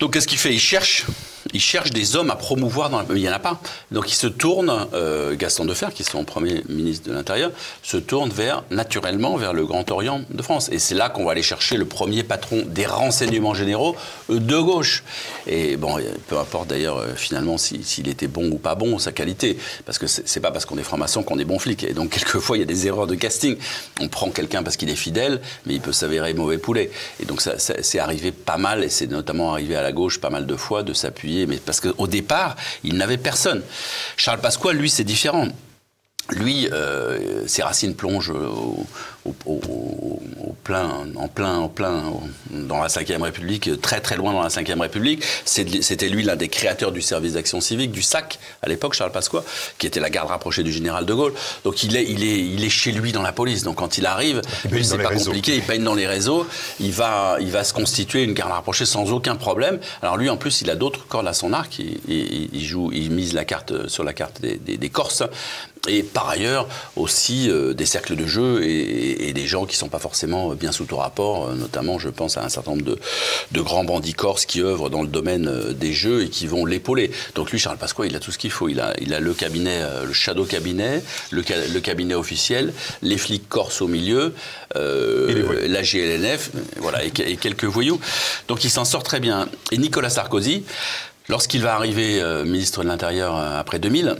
Donc 0.00 0.14
qu'est-ce 0.14 0.26
qu'il 0.26 0.38
fait? 0.38 0.52
Il 0.52 0.60
cherche 0.60 1.04
il 1.52 1.60
cherche 1.60 1.90
des 1.90 2.16
hommes 2.16 2.30
à 2.30 2.36
promouvoir 2.36 2.90
dans 2.90 2.98
la... 2.98 3.04
Il 3.10 3.20
n'y 3.20 3.28
en 3.28 3.32
a 3.32 3.38
pas. 3.38 3.60
Donc 3.90 4.10
il 4.10 4.14
se 4.14 4.26
tourne, 4.26 4.86
euh, 4.94 5.34
Gaston 5.36 5.64
Defer, 5.64 5.88
qui 5.94 6.02
est 6.02 6.10
son 6.10 6.24
premier 6.24 6.62
ministre 6.68 7.08
de 7.08 7.14
l'Intérieur, 7.14 7.50
se 7.82 7.96
tourne 7.96 8.30
vers, 8.30 8.64
naturellement, 8.70 9.36
vers 9.36 9.52
le 9.52 9.64
Grand 9.64 9.90
Orient 9.90 10.22
de 10.30 10.42
France. 10.42 10.68
Et 10.72 10.78
c'est 10.78 10.94
là 10.94 11.08
qu'on 11.08 11.24
va 11.24 11.32
aller 11.32 11.42
chercher 11.42 11.76
le 11.76 11.84
premier 11.84 12.22
patron 12.22 12.62
des 12.66 12.86
renseignements 12.86 13.54
généraux 13.54 13.96
euh, 14.30 14.38
de 14.38 14.58
gauche. 14.58 15.04
Et 15.46 15.76
bon, 15.76 15.96
peu 16.28 16.38
importe 16.38 16.68
d'ailleurs, 16.68 16.98
euh, 16.98 17.14
finalement, 17.14 17.58
s'il 17.58 18.08
était 18.08 18.28
bon 18.28 18.50
ou 18.50 18.58
pas 18.58 18.74
bon, 18.74 18.98
sa 18.98 19.12
qualité. 19.12 19.58
Parce 19.84 19.98
que 19.98 20.06
c'est 20.06 20.40
pas 20.40 20.50
parce 20.50 20.64
qu'on 20.64 20.78
est 20.78 20.82
franc-maçon 20.82 21.22
qu'on 21.22 21.38
est 21.38 21.44
bon 21.44 21.58
flic. 21.58 21.84
Et 21.84 21.92
donc, 21.92 22.10
quelquefois, 22.16 22.56
il 22.56 22.60
y 22.60 22.64
a 22.64 22.66
des 22.66 22.86
erreurs 22.86 23.06
de 23.06 23.14
casting. 23.14 23.56
On 24.00 24.08
prend 24.08 24.30
quelqu'un 24.30 24.62
parce 24.62 24.76
qu'il 24.76 24.90
est 24.90 24.96
fidèle, 24.96 25.40
mais 25.66 25.74
il 25.74 25.80
peut 25.80 25.92
s'avérer 25.92 26.34
mauvais 26.34 26.58
poulet. 26.58 26.90
Et 27.20 27.24
donc, 27.24 27.40
ça, 27.40 27.54
c'est 27.58 27.98
arrivé 27.98 28.32
pas 28.32 28.56
mal, 28.56 28.84
et 28.84 28.88
c'est 28.88 29.06
notamment 29.06 29.52
arrivé 29.52 29.76
à 29.76 29.82
la 29.82 29.92
gauche 29.92 30.20
pas 30.20 30.30
mal 30.30 30.46
de 30.46 30.56
fois, 30.56 30.82
de 30.82 30.92
s'appuyer 30.92 31.35
mais 31.44 31.56
parce 31.58 31.80
qu'au 31.80 32.06
départ, 32.06 32.56
il 32.84 32.96
n'avait 32.96 33.18
personne. 33.18 33.62
Charles 34.16 34.40
Pasqua, 34.40 34.72
lui, 34.72 34.88
c'est 34.88 35.04
différent. 35.04 35.48
Lui, 36.30 36.68
euh, 36.72 37.46
ses 37.46 37.62
racines 37.62 37.94
plongent 37.94 38.30
au, 38.30 38.86
au, 39.46 40.54
plein, 40.64 41.06
en 41.16 41.28
plein, 41.28 41.56
en 41.56 41.68
plein, 41.68 42.04
dans 42.50 42.80
la 42.80 42.88
Ve 42.88 43.22
République, 43.22 43.80
très 43.80 44.00
très 44.00 44.16
loin 44.16 44.32
dans 44.32 44.42
la 44.42 44.48
Ve 44.48 44.80
République. 44.80 45.22
C'était 45.44 46.08
lui 46.08 46.22
l'un 46.22 46.36
des 46.36 46.48
créateurs 46.48 46.92
du 46.92 47.02
service 47.02 47.34
d'action 47.34 47.60
civique, 47.60 47.92
du 47.92 48.02
SAC, 48.02 48.38
à 48.62 48.68
l'époque, 48.68 48.94
Charles 48.94 49.12
Pasqua, 49.12 49.44
qui 49.78 49.86
était 49.86 50.00
la 50.00 50.10
garde 50.10 50.28
rapprochée 50.28 50.62
du 50.62 50.72
général 50.72 51.06
de 51.06 51.14
Gaulle. 51.14 51.34
Donc 51.64 51.82
il 51.82 51.96
est, 51.96 52.04
il 52.04 52.24
est, 52.24 52.38
il 52.38 52.64
est 52.64 52.70
chez 52.70 52.92
lui 52.92 53.12
dans 53.12 53.22
la 53.22 53.32
police. 53.32 53.62
Donc 53.62 53.76
quand 53.76 53.98
il 53.98 54.06
arrive, 54.06 54.42
c'est 54.82 54.98
pas 54.98 55.14
compliqué, 55.14 55.56
il 55.56 55.62
peigne 55.62 55.84
dans 55.84 55.94
les 55.94 56.06
réseaux, 56.06 56.46
il 56.80 56.92
va, 56.92 57.36
il 57.40 57.50
va 57.50 57.64
se 57.64 57.72
constituer 57.72 58.22
une 58.22 58.32
garde 58.32 58.52
rapprochée 58.52 58.86
sans 58.86 59.12
aucun 59.12 59.36
problème. 59.36 59.78
Alors 60.02 60.16
lui, 60.16 60.30
en 60.30 60.36
plus, 60.36 60.62
il 60.62 60.70
a 60.70 60.76
d'autres 60.76 61.06
cordes 61.06 61.28
à 61.28 61.32
son 61.32 61.52
arc. 61.52 61.78
Il, 61.78 61.98
il, 62.52 62.64
joue, 62.64 62.90
il 62.92 63.10
mise 63.10 63.34
la 63.34 63.44
carte 63.44 63.88
sur 63.88 64.04
la 64.04 64.12
carte 64.12 64.40
des, 64.40 64.56
des, 64.58 64.88
Corses. 64.90 65.22
Et 65.88 66.02
par 66.02 66.28
ailleurs, 66.28 66.68
aussi 66.96 67.50
euh, 67.50 67.74
des 67.74 67.86
cercles 67.86 68.16
de 68.16 68.26
jeu 68.26 68.64
et, 68.64 69.15
et, 69.15 69.15
des 69.16 69.46
gens 69.46 69.66
qui 69.66 69.74
ne 69.74 69.78
sont 69.78 69.88
pas 69.88 69.98
forcément 69.98 70.54
bien 70.54 70.72
sous 70.72 70.84
tout 70.84 70.96
rapport, 70.96 71.48
euh, 71.48 71.54
notamment 71.54 71.98
je 71.98 72.08
pense 72.08 72.36
à 72.36 72.44
un 72.44 72.48
certain 72.48 72.72
nombre 72.72 72.84
de, 72.84 72.98
de 73.52 73.60
grands 73.60 73.84
bandits 73.84 74.14
corses 74.14 74.46
qui 74.46 74.60
œuvrent 74.62 74.90
dans 74.90 75.02
le 75.02 75.08
domaine 75.08 75.48
euh, 75.48 75.72
des 75.72 75.92
jeux 75.92 76.24
et 76.24 76.28
qui 76.28 76.46
vont 76.46 76.64
l'épauler. 76.64 77.10
Donc 77.34 77.50
lui, 77.50 77.58
Charles 77.58 77.78
Pasqua, 77.78 78.06
il 78.06 78.16
a 78.16 78.20
tout 78.20 78.32
ce 78.32 78.38
qu'il 78.38 78.50
faut. 78.50 78.68
Il 78.68 78.80
a, 78.80 78.94
il 79.00 79.14
a 79.14 79.20
le 79.20 79.34
cabinet, 79.34 79.80
euh, 79.82 80.04
le 80.04 80.12
shadow 80.12 80.44
cabinet, 80.44 81.02
le, 81.30 81.42
le 81.72 81.80
cabinet 81.80 82.14
officiel, 82.14 82.72
les 83.02 83.18
flics 83.18 83.48
corses 83.48 83.80
au 83.80 83.88
milieu, 83.88 84.34
la 84.74 85.82
GLNF, 85.82 86.50
voilà, 86.78 87.04
et, 87.04 87.12
et, 87.24 87.36
quelques 87.36 87.64
voyous. 87.64 88.00
Donc 88.48 88.64
il 88.64 88.70
s'en 88.70 88.84
sort 88.84 89.02
très 89.02 89.20
bien. 89.20 89.48
Et 89.72 89.78
Nicolas 89.78 90.10
Sarkozy, 90.10 90.64
lorsqu'il 91.28 91.62
va 91.62 91.74
arriver 91.74 92.22
ministre 92.44 92.82
de 92.82 92.88
l'Intérieur 92.88 93.36
après 93.36 93.78
2000, 93.78 94.16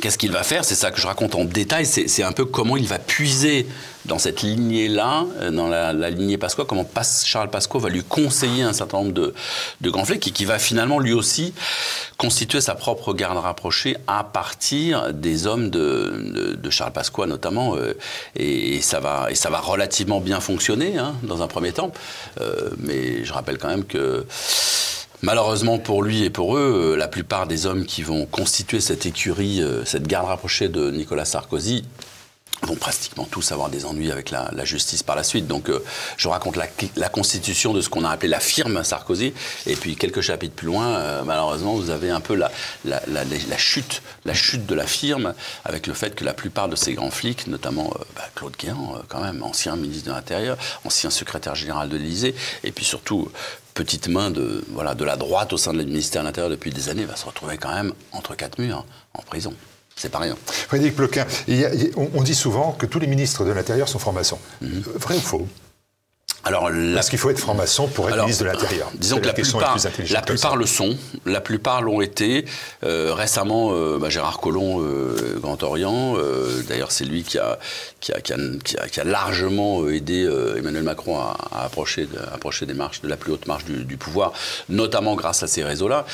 Qu'est-ce 0.00 0.18
qu'il 0.18 0.32
va 0.32 0.42
faire? 0.42 0.64
C'est 0.64 0.74
ça 0.74 0.90
que 0.90 1.00
je 1.00 1.06
raconte 1.06 1.34
en 1.34 1.44
détail. 1.44 1.86
C'est 1.86 2.22
un 2.22 2.32
peu 2.32 2.44
comment 2.44 2.76
il 2.76 2.86
va 2.86 2.98
puiser 2.98 3.66
dans 4.06 4.18
cette 4.18 4.42
lignée-là, 4.42 5.24
euh, 5.40 5.50
dans 5.50 5.68
la, 5.68 5.92
lignée 6.10 6.36
Pasqua, 6.36 6.64
comment 6.64 6.86
Charles 7.24 7.48
Pasqua 7.48 7.78
va 7.78 7.88
lui 7.88 8.02
conseiller 8.02 8.62
un 8.62 8.72
certain 8.72 8.98
nombre 8.98 9.12
de, 9.12 9.34
de 9.80 9.90
flics 10.04 10.28
et 10.28 10.30
qui 10.30 10.44
va 10.44 10.58
finalement 10.58 10.98
lui 10.98 11.12
aussi 11.12 11.54
constituer 12.18 12.60
sa 12.60 12.74
propre 12.74 13.14
garde 13.14 13.38
rapprochée 13.38 13.96
à 14.06 14.24
partir 14.24 15.12
des 15.12 15.46
hommes 15.46 15.70
de, 15.70 16.58
Charles 16.70 16.92
Pasqua 16.92 17.26
notamment. 17.26 17.76
Euh, 17.76 17.94
et, 18.36 18.80
ça 18.82 19.00
va, 19.00 19.28
et 19.30 19.34
ça 19.34 19.48
va 19.48 19.60
relativement 19.60 20.20
bien 20.20 20.40
fonctionner 20.40 20.98
hein, 20.98 21.14
dans 21.22 21.42
un 21.42 21.46
premier 21.46 21.72
temps. 21.72 21.92
Euh, 22.40 22.70
mais 22.78 23.24
je 23.24 23.32
rappelle 23.32 23.58
quand 23.58 23.68
même 23.68 23.84
que 23.84 24.26
Malheureusement 25.22 25.78
pour 25.78 26.02
lui 26.02 26.24
et 26.24 26.30
pour 26.30 26.56
eux, 26.56 26.92
euh, 26.92 26.96
la 26.96 27.08
plupart 27.08 27.46
des 27.46 27.66
hommes 27.66 27.86
qui 27.86 28.02
vont 28.02 28.26
constituer 28.26 28.80
cette 28.80 29.06
écurie, 29.06 29.62
euh, 29.62 29.84
cette 29.84 30.06
garde 30.06 30.26
rapprochée 30.26 30.68
de 30.68 30.90
Nicolas 30.90 31.24
Sarkozy, 31.24 31.84
vont 32.62 32.76
pratiquement 32.76 33.26
tous 33.30 33.52
avoir 33.52 33.68
des 33.68 33.84
ennuis 33.84 34.10
avec 34.10 34.30
la, 34.30 34.50
justice 34.64 35.02
par 35.02 35.16
la 35.16 35.22
suite. 35.22 35.46
Donc 35.46 35.68
euh, 35.68 35.82
je 36.16 36.28
raconte 36.28 36.56
la, 36.56 37.08
constitution 37.08 37.72
de 37.72 37.80
ce 37.80 37.88
qu'on 37.88 38.04
a 38.04 38.10
appelé 38.10 38.28
la 38.28 38.40
firme 38.40 38.82
Sarkozy. 38.82 39.34
Et 39.66 39.76
puis 39.76 39.96
quelques 39.96 40.20
chapitres 40.20 40.54
plus 40.54 40.68
loin, 40.68 41.22
malheureusement, 41.24 41.74
vous 41.74 41.90
avez 41.90 42.10
un 42.10 42.20
peu 42.20 42.34
la, 42.34 42.50
chute, 43.58 44.02
la 44.24 44.34
chute 44.34 44.66
de 44.66 44.74
la 44.74 44.86
firme 44.86 45.34
avec 45.64 45.86
le 45.86 45.94
fait 45.94 46.14
que 46.14 46.24
la 46.24 46.32
plupart 46.32 46.68
de 46.68 46.76
ces 46.76 46.94
grands 46.94 47.10
flics, 47.10 47.46
notamment 47.48 47.92
bah, 48.16 48.22
Claude 48.34 48.56
Guéant, 48.56 48.94
quand 49.08 49.20
même, 49.20 49.42
ancien 49.42 49.76
ministre 49.76 50.08
de 50.08 50.14
l'Intérieur, 50.14 50.56
ancien 50.84 51.10
secrétaire 51.10 51.54
général 51.54 51.88
de 51.88 51.96
l'Élysée, 51.96 52.34
et 52.62 52.72
puis 52.72 52.84
surtout 52.84 53.30
petite 53.74 54.08
main 54.08 54.30
de, 54.30 54.64
voilà, 54.70 54.94
de 54.94 55.04
la 55.04 55.16
droite 55.16 55.52
au 55.52 55.56
sein 55.56 55.72
de 55.72 55.82
ministère 55.82 56.22
de 56.22 56.28
l'Intérieur 56.28 56.50
depuis 56.50 56.70
des 56.70 56.88
années 56.88 57.04
va 57.04 57.16
se 57.16 57.26
retrouver 57.26 57.58
quand 57.58 57.74
même 57.74 57.92
entre 58.12 58.34
quatre 58.36 58.58
murs, 58.58 58.86
en 59.12 59.22
prison. 59.22 59.52
C'est 59.96 60.10
pas 60.10 60.18
rien. 60.18 60.36
Frédéric 60.46 60.96
Ploquin, 60.96 61.26
on, 61.96 62.22
dit 62.22 62.34
souvent 62.34 62.72
que 62.72 62.86
tous 62.86 62.98
les 62.98 63.06
ministres 63.06 63.44
de 63.44 63.52
l'Intérieur 63.52 63.88
sont 63.88 63.98
francs-maçons. 63.98 64.38
Mhm. 64.60 64.82
Vrai 64.96 65.16
ou 65.16 65.20
faux? 65.20 65.48
Alors, 66.46 66.70
Parce 66.94 67.08
qu'il 67.08 67.18
faut 67.18 67.30
être 67.30 67.38
franc-maçon 67.38 67.88
pour 67.88 68.08
être 68.10 68.18
ministre 68.18 68.44
de 68.44 68.50
l'Intérieur. 68.50 68.90
Disons 68.94 69.18
que 69.18 69.26
la, 69.26 69.32
plupart, 69.32 69.78
la 70.10 70.22
plupart 70.22 70.56
le 70.56 70.66
sont, 70.66 70.96
la 71.24 71.40
plupart 71.40 71.80
l'ont 71.80 72.02
été. 72.02 72.44
Euh, 72.84 73.14
récemment, 73.14 73.70
euh, 73.72 73.98
bah, 73.98 74.10
Gérard 74.10 74.40
Collomb, 74.40 74.82
euh, 74.82 75.38
Grand 75.40 75.62
Orient, 75.62 76.16
d'ailleurs 76.68 76.92
c'est 76.92 77.04
lui 77.04 77.22
qui 77.22 77.38
a, 77.38 77.58
largement 79.04 79.88
aidé 79.88 80.28
Emmanuel 80.56 80.82
Macron 80.82 81.18
à, 81.18 81.64
approcher, 81.64 82.08
approcher 82.32 82.66
des 82.66 82.74
marches, 82.74 83.00
de 83.02 83.08
la 83.08 83.16
plus 83.16 83.32
haute 83.32 83.46
marche 83.46 83.64
du, 83.64 83.96
pouvoir, 83.96 84.32
notamment 84.68 85.14
grâce 85.14 85.42
à 85.42 85.46
ces 85.46 85.64
réseaux-là. 85.64 86.06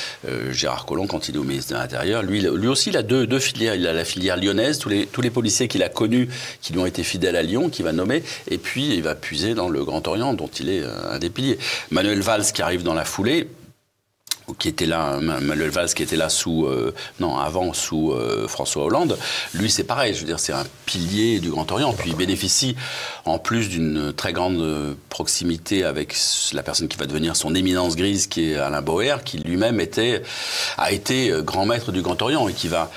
Gérard 0.50 0.87
Collomb, 0.87 1.06
quand 1.06 1.28
il 1.28 1.37
est 1.37 1.38
au 1.38 1.44
ministre 1.44 1.75
de 1.75 1.78
l'Intérieur, 1.78 2.22
lui, 2.22 2.46
aussi, 2.68 2.90
il 2.90 2.96
a 2.96 3.02
deux, 3.02 3.26
deux, 3.26 3.38
filières. 3.38 3.75
Il 3.75 3.87
a 3.87 3.92
la 3.92 4.04
filière 4.04 4.37
lyonnaise, 4.37 4.78
tous 4.78 4.88
les, 4.88 5.06
tous 5.06 5.20
les 5.20 5.30
policiers 5.30 5.68
qu'il 5.68 5.82
a 5.82 5.88
connus, 5.88 6.28
qui 6.60 6.72
lui 6.72 6.80
ont 6.80 6.87
été 6.87 7.02
fidèles 7.02 7.37
à 7.37 7.42
Lyon, 7.42 7.68
qu'il 7.68 7.84
va 7.84 7.92
nommer, 7.92 8.22
et 8.49 8.58
puis 8.58 8.94
il 8.94 9.02
va 9.02 9.14
puiser 9.14 9.54
dans 9.54 9.68
le 9.68 9.84
Grand 9.84 10.06
Orient 10.08 10.34
dont 10.34 10.50
il 10.58 10.68
est 10.68 10.82
euh, 10.82 11.12
un 11.12 11.18
des 11.18 11.30
piliers. 11.30 11.58
Manuel 11.90 12.20
Valls 12.20 12.52
qui 12.52 12.62
arrive 12.62 12.82
dans 12.82 12.94
la 12.94 13.04
foulée, 13.04 13.49
qui 14.59 14.69
était 14.69 14.87
là, 14.87 15.19
Manuel 15.21 15.71
Valls 15.71 15.95
qui 15.95 16.02
était 16.02 16.16
là 16.16 16.28
sous, 16.28 16.66
euh, 16.66 16.95
non, 17.19 17.38
avant 17.38 17.73
sous 17.73 18.12
euh, 18.12 18.49
François 18.49 18.85
Hollande, 18.85 19.19
lui 19.54 19.71
c'est 19.71 19.85
pareil, 19.85 20.14
je 20.14 20.21
veux 20.21 20.26
dire, 20.26 20.38
c'est 20.38 20.52
un 20.52 20.64
pilier 20.87 21.40
du 21.40 21.50
Grand 21.50 21.71
Orient, 21.73 21.92
puis 21.92 22.11
il 22.11 22.16
bénéficie 22.16 22.76
en 23.25 23.38
plus 23.38 23.69
d'une 23.69 24.12
très 24.12 24.33
grande 24.33 24.97
proximité 25.09 25.85
avec 25.85 26.14
la 26.52 26.62
personne 26.62 26.88
qui 26.88 26.97
va 26.97 27.07
devenir 27.07 27.37
son 27.37 27.54
éminence 27.54 27.97
grise, 27.97 28.26
qui 28.26 28.52
est 28.52 28.57
Alain 28.57 28.83
Boer, 28.83 29.16
qui 29.25 29.38
lui-même 29.38 29.80
était, 29.80 30.23
a 30.78 30.92
été 30.92 31.33
grand 31.42 31.66
maître 31.66 31.92
du 31.92 32.02
Grand 32.02 32.21
Orient 32.23 32.49
et 32.49 32.52
qui 32.52 32.69
va, 32.69 32.90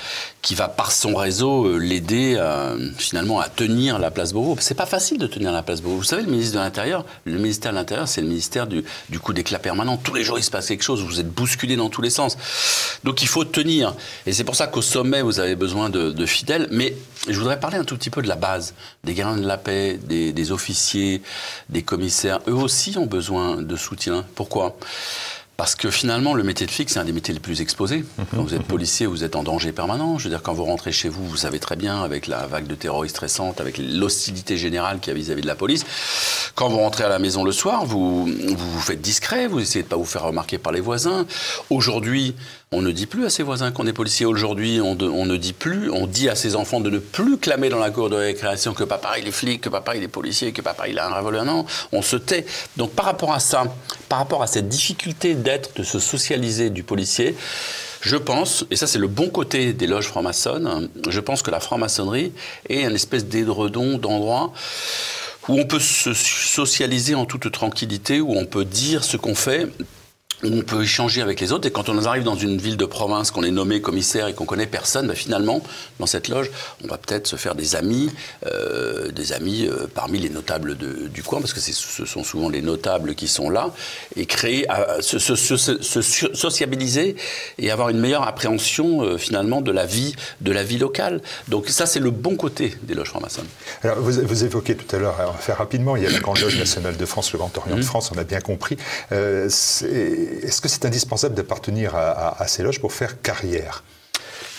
qui 0.44 0.54
va 0.54 0.68
par 0.68 0.92
son 0.92 1.14
réseau 1.14 1.64
euh, 1.64 1.78
l'aider 1.78 2.38
finalement 2.98 3.40
à 3.40 3.48
tenir 3.48 3.98
la 3.98 4.10
place 4.10 4.32
Beauvau. 4.32 4.56
C'est 4.60 4.74
pas 4.74 4.86
facile 4.86 5.18
de 5.18 5.26
tenir 5.26 5.50
la 5.50 5.62
place 5.62 5.80
Beauvau. 5.80 5.96
Vous 5.96 6.04
savez, 6.04 6.22
le 6.22 6.30
ministre 6.30 6.54
de 6.54 6.60
l'Intérieur, 6.60 7.04
le 7.24 7.38
ministère 7.38 7.72
de 7.72 7.78
l'Intérieur, 7.78 8.06
c'est 8.06 8.20
le 8.20 8.28
ministère 8.28 8.66
du, 8.66 8.84
du 9.08 9.18
coup 9.18 9.32
d'éclat 9.32 9.58
permanent. 9.58 9.96
Tous 9.96 10.12
les 10.12 10.22
jours, 10.22 10.38
il 10.38 10.44
se 10.44 10.50
passe 10.50 10.68
quelque 10.68 10.82
chose. 10.82 11.02
Vous 11.02 11.18
êtes 11.18 11.30
bousculé 11.30 11.76
dans 11.76 11.88
tous 11.88 12.02
les 12.02 12.10
sens. 12.10 12.36
Donc, 13.04 13.22
il 13.22 13.28
faut 13.28 13.44
tenir. 13.44 13.94
Et 14.26 14.34
c'est 14.34 14.44
pour 14.44 14.54
ça 14.54 14.66
qu'au 14.66 14.82
sommet, 14.82 15.22
vous 15.22 15.40
avez 15.40 15.56
besoin 15.56 15.88
de, 15.88 16.26
fidèles. 16.26 16.68
Mais 16.70 16.94
je 17.26 17.38
voudrais 17.38 17.58
parler 17.58 17.78
un 17.78 17.84
tout 17.84 17.96
petit 17.96 18.10
peu 18.10 18.20
de 18.20 18.28
la 18.28 18.36
base, 18.36 18.74
des 19.02 19.14
gardiens 19.14 19.40
de 19.40 19.46
la 19.46 19.56
paix, 19.56 19.98
des, 20.02 20.32
des 20.34 20.52
officiers, 20.52 21.22
des 21.70 21.82
commissaires. 21.82 22.40
Eux 22.48 22.54
aussi 22.54 22.98
ont 22.98 23.06
besoin 23.06 23.62
de 23.62 23.76
soutien. 23.76 24.26
Pourquoi? 24.34 24.76
Parce 25.56 25.76
que 25.76 25.90
finalement, 25.90 26.34
le 26.34 26.42
métier 26.42 26.66
de 26.66 26.70
flic, 26.70 26.90
c'est 26.90 26.98
un 26.98 27.04
des 27.04 27.12
métiers 27.12 27.32
les 27.32 27.40
plus 27.40 27.60
exposés. 27.60 28.04
Quand 28.34 28.42
vous 28.42 28.54
êtes 28.54 28.64
policier, 28.64 29.06
vous 29.06 29.22
êtes 29.22 29.36
en 29.36 29.42
danger 29.42 29.72
permanent. 29.72 30.18
Je 30.18 30.24
veux 30.24 30.30
dire, 30.30 30.42
quand 30.42 30.52
vous 30.52 30.64
rentrez 30.64 30.90
chez 30.90 31.08
vous, 31.08 31.24
vous 31.26 31.36
savez 31.36 31.60
très 31.60 31.76
bien, 31.76 32.02
avec 32.02 32.26
la 32.26 32.46
vague 32.46 32.66
de 32.66 32.74
terroristes 32.74 33.18
récente, 33.18 33.60
avec 33.60 33.78
l'hostilité 33.78 34.56
générale 34.56 34.98
qu'il 34.98 35.12
y 35.12 35.16
a 35.16 35.18
vis-à-vis 35.18 35.42
de 35.42 35.46
la 35.46 35.54
police, 35.54 35.84
quand 36.54 36.68
vous 36.68 36.78
rentrez 36.78 37.04
à 37.04 37.08
la 37.08 37.18
maison 37.18 37.44
le 37.44 37.52
soir, 37.52 37.84
vous 37.84 38.26
vous, 38.26 38.56
vous 38.56 38.80
faites 38.80 39.00
discret, 39.00 39.46
vous 39.46 39.60
essayez 39.60 39.82
de 39.82 39.86
ne 39.86 39.90
pas 39.90 39.96
vous 39.96 40.04
faire 40.04 40.22
remarquer 40.22 40.58
par 40.58 40.72
les 40.72 40.80
voisins. 40.80 41.26
Aujourd'hui, 41.70 42.34
On 42.76 42.82
ne 42.82 42.90
dit 42.90 43.06
plus 43.06 43.24
à 43.24 43.30
ses 43.30 43.44
voisins 43.44 43.70
qu'on 43.70 43.86
est 43.86 43.92
policier 43.92 44.26
aujourd'hui, 44.26 44.80
on, 44.80 44.96
ne 44.96 45.36
dit 45.36 45.52
plus, 45.52 45.92
on 45.92 46.08
dit 46.08 46.28
à 46.28 46.34
ses 46.34 46.56
enfants 46.56 46.80
de 46.80 46.90
ne 46.90 46.98
plus 46.98 47.38
clamer 47.38 47.68
dans 47.68 47.78
la 47.78 47.90
cour 47.90 48.10
de 48.10 48.16
récréation 48.16 48.74
que 48.74 48.82
papa 48.82 49.16
il 49.16 49.28
est 49.28 49.32
flic, 49.32 49.60
que 49.60 49.68
papa 49.68 49.94
il 49.94 50.02
est 50.02 50.08
policier, 50.08 50.50
que 50.50 50.60
papa 50.60 50.88
il 50.88 50.98
a 50.98 51.06
un 51.06 51.14
revolver. 51.14 51.44
Non, 51.44 51.66
on 51.92 52.02
se 52.02 52.16
tait. 52.16 52.44
Donc 52.76 52.90
par 52.90 53.06
rapport 53.06 53.32
à 53.32 53.38
ça, 53.38 53.62
par 54.08 54.18
rapport 54.18 54.42
à 54.42 54.48
cette 54.48 54.68
difficulté 54.68 55.34
d'être, 55.34 55.76
de 55.76 55.84
se 55.84 56.00
socialiser 56.00 56.70
du 56.70 56.82
policier, 56.82 57.36
je 58.00 58.16
pense, 58.16 58.64
et 58.72 58.76
ça 58.76 58.88
c'est 58.88 58.98
le 58.98 59.06
bon 59.06 59.28
côté 59.28 59.72
des 59.72 59.86
loges 59.86 60.08
franc-maçonnes, 60.08 60.88
je 61.08 61.20
pense 61.20 61.42
que 61.42 61.52
la 61.52 61.60
franc-maçonnerie 61.60 62.32
est 62.68 62.82
une 62.82 62.96
espèce 62.96 63.26
d'édredon 63.26 63.98
d'endroit 63.98 64.52
où 65.48 65.60
on 65.60 65.64
peut 65.64 65.78
se 65.78 66.12
socialiser 66.12 67.14
en 67.14 67.24
toute 67.24 67.52
tranquillité, 67.52 68.20
où 68.20 68.32
on 68.36 68.46
peut 68.46 68.64
dire 68.64 69.04
ce 69.04 69.16
qu'on 69.16 69.36
fait 69.36 69.68
on 70.44 70.62
peut 70.62 70.82
échanger 70.82 71.22
avec 71.22 71.40
les 71.40 71.52
autres. 71.52 71.66
Et 71.68 71.70
quand 71.70 71.88
on 71.88 72.04
arrive 72.04 72.22
dans 72.22 72.34
une 72.34 72.58
ville 72.58 72.76
de 72.76 72.84
province, 72.84 73.30
qu'on 73.30 73.42
est 73.42 73.50
nommé 73.50 73.80
commissaire 73.80 74.28
et 74.28 74.34
qu'on 74.34 74.44
connaît 74.44 74.66
personne, 74.66 75.06
bah, 75.06 75.14
finalement, 75.14 75.62
dans 75.98 76.06
cette 76.06 76.28
loge, 76.28 76.50
on 76.82 76.88
va 76.88 76.98
peut-être 76.98 77.26
se 77.26 77.36
faire 77.36 77.54
des 77.54 77.76
amis, 77.76 78.10
euh, 78.46 79.10
des 79.10 79.32
amis 79.32 79.66
euh, 79.66 79.86
parmi 79.92 80.18
les 80.18 80.30
notables 80.30 80.76
du 80.76 81.22
coin, 81.22 81.40
parce 81.40 81.52
que 81.52 81.60
ce 81.60 82.04
sont 82.04 82.24
souvent 82.24 82.48
les 82.48 82.62
notables 82.62 83.14
qui 83.14 83.28
sont 83.28 83.50
là, 83.50 83.72
et 84.16 84.26
créer, 84.26 84.66
se, 85.00 85.18
sociabiliser 86.34 87.16
et 87.58 87.70
avoir 87.70 87.88
une 87.88 87.98
meilleure 87.98 88.26
appréhension 88.26 89.02
euh, 89.02 89.18
finalement 89.18 89.60
de 89.60 89.72
la 89.72 89.86
vie, 89.86 90.14
de 90.40 90.52
la 90.52 90.62
vie 90.62 90.78
locale. 90.78 91.20
Donc 91.48 91.68
ça, 91.68 91.86
c'est 91.86 92.00
le 92.00 92.10
bon 92.10 92.36
côté 92.36 92.74
des 92.82 92.94
loges 92.94 93.08
franc-maçonnes. 93.08 93.46
Alors 93.82 93.98
vous, 94.00 94.12
vous, 94.12 94.44
évoquez 94.44 94.76
tout 94.76 94.94
à 94.94 94.98
l'heure, 94.98 95.34
faire 95.40 95.58
rapidement, 95.58 95.96
il 95.96 96.02
y 96.02 96.06
a 96.06 96.10
la 96.10 96.20
Grande 96.20 96.40
Loge 96.40 96.58
nationale 96.58 96.96
de 96.96 97.06
France, 97.06 97.32
le 97.32 97.38
Grand 97.38 97.56
Orient 97.56 97.76
de 97.76 97.80
mmh. 97.80 97.84
France, 97.84 98.12
on 98.14 98.18
a 98.18 98.24
bien 98.24 98.40
compris. 98.40 98.76
Est-ce 100.42 100.60
que 100.60 100.68
c'est 100.68 100.84
indispensable 100.84 101.34
d'appartenir 101.34 101.94
à, 101.94 102.46
ces 102.46 102.62
loges 102.62 102.80
pour 102.80 102.92
faire 102.92 103.20
carrière? 103.22 103.82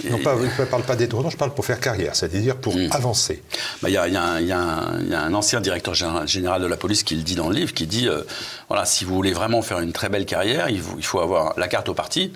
Non, 0.10 0.20
pas, 0.20 0.36
je 0.38 0.62
ne 0.62 0.68
parle 0.68 0.84
pas 0.84 0.98
des 0.98 1.06
je 1.06 1.38
parle 1.38 1.54
pour 1.54 1.66
faire 1.66 1.80
carrière, 1.80 2.16
c'est-à-dire 2.16 2.58
pour 2.58 2.76
avancer. 2.92 3.42
Bah, 3.82 3.90
il 3.90 3.94
y, 3.94 3.98
a, 3.98 4.12
un 4.12 5.34
ancien 5.34 5.62
directeur 5.62 5.94
général 5.94 6.62
de 6.62 6.68
la 6.68 6.76
police 6.76 7.04
qui 7.04 7.16
le 7.16 7.24
dit 7.24 7.36
dans 7.36 7.48
le 7.48 7.56
livre, 7.56 7.74
qui 7.74 7.88
dit, 7.88 8.10
euh, 8.10 8.24
voilà, 8.68 8.84
si 8.86 9.06
vous 9.06 9.16
voulez 9.16 9.32
vraiment 9.32 9.62
faire 9.62 9.80
une 9.80 9.94
très 9.94 10.10
belle 10.10 10.26
carrière, 10.26 10.70
il, 10.70 10.82
faut 10.82 11.20
avoir 11.20 11.58
la 11.58 11.70
carte 11.70 11.88
au 11.88 11.94
parti. 11.94 12.34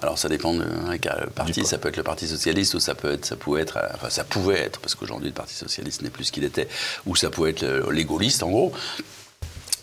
Alors 0.00 0.16
ça 0.16 0.30
dépend 0.30 0.54
de 0.54 0.62
hein, 0.62 0.96
le 1.20 1.30
parti, 1.30 1.66
ça 1.66 1.76
peut 1.76 1.90
être 1.90 1.98
le 1.98 2.02
Parti 2.02 2.26
socialiste 2.26 2.72
ou 2.72 2.80
ça 2.80 2.94
peut 2.94 3.12
être, 3.12 3.26
ça 3.26 3.36
pouvait 3.36 3.60
être, 3.60 3.78
enfin 3.94 4.08
ça 4.08 4.24
pouvait 4.24 4.58
être, 4.58 4.80
parce 4.80 4.94
qu'aujourd'hui 4.94 5.28
le 5.28 5.34
Parti 5.34 5.54
socialiste 5.54 6.00
n'est 6.00 6.08
plus 6.08 6.24
ce 6.24 6.32
qu'il 6.32 6.44
était, 6.44 6.66
ou 7.04 7.14
ça 7.14 7.28
pouvait 7.28 7.50
être 7.50 7.90
les 7.90 8.06
gaullistes 8.06 8.42
en 8.42 8.48
gros 8.48 8.72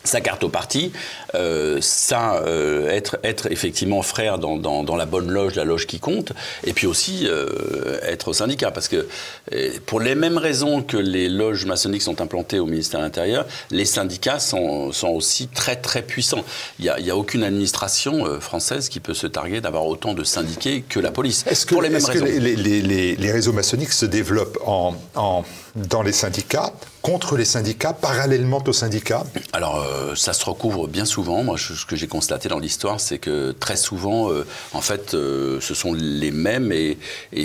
sa 0.04 0.22
carte 0.22 0.44
au 0.44 0.50
parti, 0.50 0.92
euh, 1.36 1.80
ça, 1.82 2.36
euh, 2.36 2.90
être, 2.90 3.18
être 3.24 3.52
effectivement 3.52 4.02
frère 4.02 4.40
dans, 4.40 4.58
dans, 4.58 4.96
la 4.96 5.06
bonne 5.06 5.30
loge, 5.30 5.56
la 5.56 5.66
loge 5.66 5.88
qui 5.88 6.00
compte, 6.00 6.32
et 6.64 6.74
puis 6.74 6.88
aussi 6.88 7.28
euh, 7.28 8.00
être 8.04 8.30
au 8.30 8.34
syndicat. 8.34 8.72
Parce 8.72 8.88
que 8.88 9.08
pour 9.86 10.00
les 10.00 10.16
mêmes 10.16 10.38
raisons 10.38 10.82
que 10.82 10.98
les 10.98 11.30
loges 11.30 11.66
maçonniques 11.66 12.02
sont 12.02 12.22
implantées 12.22 12.60
au 12.60 12.66
ministère 12.66 13.02
de 13.02 13.06
l'Intérieur, 13.06 13.46
les 13.72 13.86
syndicats 13.86 14.40
sont, 14.40 14.92
sont, 14.92 15.10
aussi 15.10 15.48
très 15.48 15.76
très 15.76 16.02
puissants. 16.02 16.44
Il 16.80 16.84
n'y 16.84 17.10
a, 17.10 17.14
a, 17.14 17.18
aucune 17.18 17.44
administration 17.44 18.40
française 18.40 18.90
qui 18.90 19.00
peut 19.00 19.14
se 19.14 19.28
targuer 19.28 19.62
d'avoir 19.62 19.86
autant 19.86 20.14
de 20.14 20.24
syndiqués 20.24 20.84
que 20.88 21.00
la 21.00 21.12
police. 21.12 21.46
Est-ce 21.48 21.66
que, 21.66 21.76
les, 21.76 21.90
mêmes 21.90 22.04
raisons. 22.04 22.26
Que 22.26 22.32
les, 22.32 22.56
les, 22.56 23.16
les, 23.16 23.32
réseaux 23.32 23.54
maçonniques 23.54 23.92
se 23.92 24.06
développent 24.06 24.60
en, 24.66 24.96
en, 25.16 25.44
dans 25.76 26.02
les 26.02 26.14
syndicats 26.14 26.74
contre 27.02 27.38
les 27.38 27.46
syndicats, 27.46 27.94
parallèlement 27.94 28.62
aux 28.66 28.74
syndicats 28.74 29.24
Alors, 29.54 29.82
euh, 29.82 30.16
ça 30.16 30.34
se 30.34 30.44
recouvre 30.44 30.88
bien 30.88 31.06
souvent. 31.06 31.44
Moi, 31.44 31.58
ce 31.58 31.86
que 31.86 31.96
j'ai 31.96 32.08
constaté 32.08 32.50
dans 32.50 32.60
l'histoire, 32.60 33.00
c'est 33.00 33.20
que 33.20 33.52
très 33.52 33.78
souvent, 33.78 34.32
euh, 34.32 34.46
en 34.74 34.82
fait, 34.82 35.14
euh, 35.14 35.62
ce 35.62 35.74
sont 35.74 35.94
les 35.94 36.32
mêmes 36.32 36.72
et, 36.72 36.98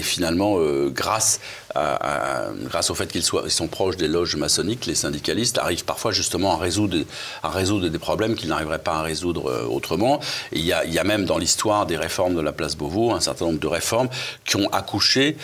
finalement, 0.03 0.59
grâce 0.89 1.41
grâce 1.75 2.91
au 2.91 2.95
fait 2.95 3.11
qu'ils 3.11 3.25
sont 3.25 3.67
proches 3.67 3.97
des 3.97 4.07
loges 4.07 4.37
maçonniques, 4.37 4.87
les 4.87 4.95
syndicalistes 4.95 5.59
arrivent 5.59 5.85
parfois 5.85 6.13
justement 6.13 6.55
à 6.55 6.57
résoudre, 6.57 6.99
à 7.43 7.51
résoudre 7.51 7.89
des 7.89 7.99
problèmes 7.99 8.37
qu'ils 8.37 8.49
n'arriveraient 8.49 8.79
pas 8.79 8.99
à 8.99 9.03
résoudre 9.03 9.67
autrement. 9.69 10.21
il, 10.53 10.65
y 10.65 10.73
a, 10.73 10.85
il 10.85 10.93
y 10.93 11.01
a 11.01 11.05
même 11.05 11.25
dans 11.25 11.37
l'histoire 11.37 11.87
des 11.87 11.97
réformes 11.97 12.37
de 12.37 12.41
la 12.41 12.53
place 12.53 12.77
Beauvau 12.77 13.11
un 13.13 13.21
certain 13.21 13.47
nombre 13.47 13.59
de 13.59 13.67
réformes 13.67 14.09
qui 14.45 14.55
ont 14.55 14.69
accouché, 14.69 15.37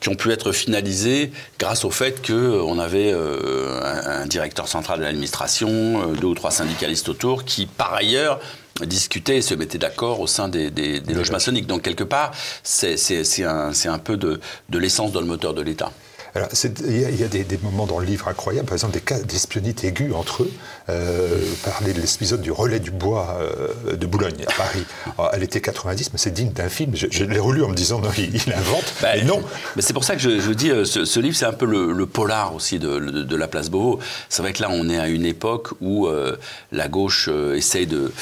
qui 0.00 0.08
ont 0.08 0.14
pu 0.14 0.32
être 0.32 0.52
finalisées 0.52 1.30
grâce 1.58 1.84
au 1.84 1.90
fait 1.90 2.26
qu'on 2.26 2.78
avait 2.78 3.12
euh, 3.46 4.22
un, 4.22 4.26
directeur 4.26 4.68
central 4.68 4.98
de 4.98 5.04
l'administration, 5.04 5.68
euh, 5.68 6.14
deux 6.14 6.26
ou 6.26 6.34
trois 6.34 6.50
syndicalistes 6.50 7.08
autour, 7.08 7.44
qui 7.44 7.66
par 7.66 7.94
ailleurs 7.94 8.40
discuter 8.84 9.36
et 9.36 9.42
se 9.42 9.54
mettaient 9.54 9.78
d'accord 9.78 10.20
au 10.20 10.26
sein 10.26 10.48
des, 10.48 11.00
loges 11.08 11.30
maçonniques. 11.30 11.66
Donc 11.66 11.82
quelque 11.82 12.04
part, 12.04 12.32
c'est 12.62 12.96
un, 13.44 13.70
un, 13.70 13.98
peu 13.98 14.16
de, 14.16 14.40
de 14.68 14.78
l'essence 14.78 15.12
dans 15.12 15.20
le 15.20 15.26
moteur 15.26 15.54
de 15.54 15.62
l'État 15.62 15.92
il 16.86 17.20
y 17.20 17.24
a, 17.24 17.28
des, 17.28 17.58
moments 17.62 17.86
dans 17.86 17.98
le 17.98 18.06
livre 18.06 18.28
incroyables, 18.28 18.66
par 18.66 18.74
exemple 18.74 18.94
des 18.94 19.00
cas 19.00 19.18
d'espionnite 19.18 19.84
aiguë 19.84 20.12
entre 20.12 20.42
eux. 20.44 20.50
Euh, 20.88 21.40
parler 21.64 21.92
de 21.92 22.00
l'épisode 22.00 22.40
du 22.40 22.52
relais 22.52 22.78
du 22.78 22.92
bois 22.92 23.38
euh, 23.40 23.96
de 23.96 24.06
Boulogne 24.06 24.44
à 24.46 24.52
Paris 24.52 24.84
à 25.18 25.36
l'été 25.36 25.60
90, 25.60 26.10
mais 26.12 26.18
c'est 26.18 26.30
digne 26.30 26.52
d'un 26.52 26.68
film. 26.68 26.92
Je, 26.94 27.24
l'ai 27.24 27.40
relu 27.40 27.64
en 27.64 27.68
me 27.68 27.74
disant 27.74 27.98
non, 27.98 28.10
il, 28.16 28.52
invente. 28.52 28.94
Bah, 29.02 29.08
mais 29.16 29.24
non. 29.24 29.42
Mais 29.74 29.82
c'est 29.82 29.92
pour 29.92 30.04
ça 30.04 30.14
que 30.14 30.20
je, 30.20 30.52
dis 30.52 30.70
euh, 30.70 30.84
ce, 30.84 31.18
livre, 31.18 31.34
c'est 31.34 31.44
un 31.44 31.52
peu 31.52 31.66
le, 31.66 32.06
polar 32.06 32.54
aussi 32.54 32.78
de, 32.78 33.36
la 33.36 33.48
place 33.48 33.68
Beauvau. 33.68 33.98
C'est 34.28 34.42
vrai 34.42 34.52
que 34.52 34.62
là, 34.62 34.68
on 34.70 34.88
est 34.88 34.98
à 34.98 35.08
une 35.08 35.24
époque 35.24 35.70
où 35.80 36.08
la 36.70 36.88
gauche 36.88 37.28
essaye 37.54 37.86
de, 37.86 38.12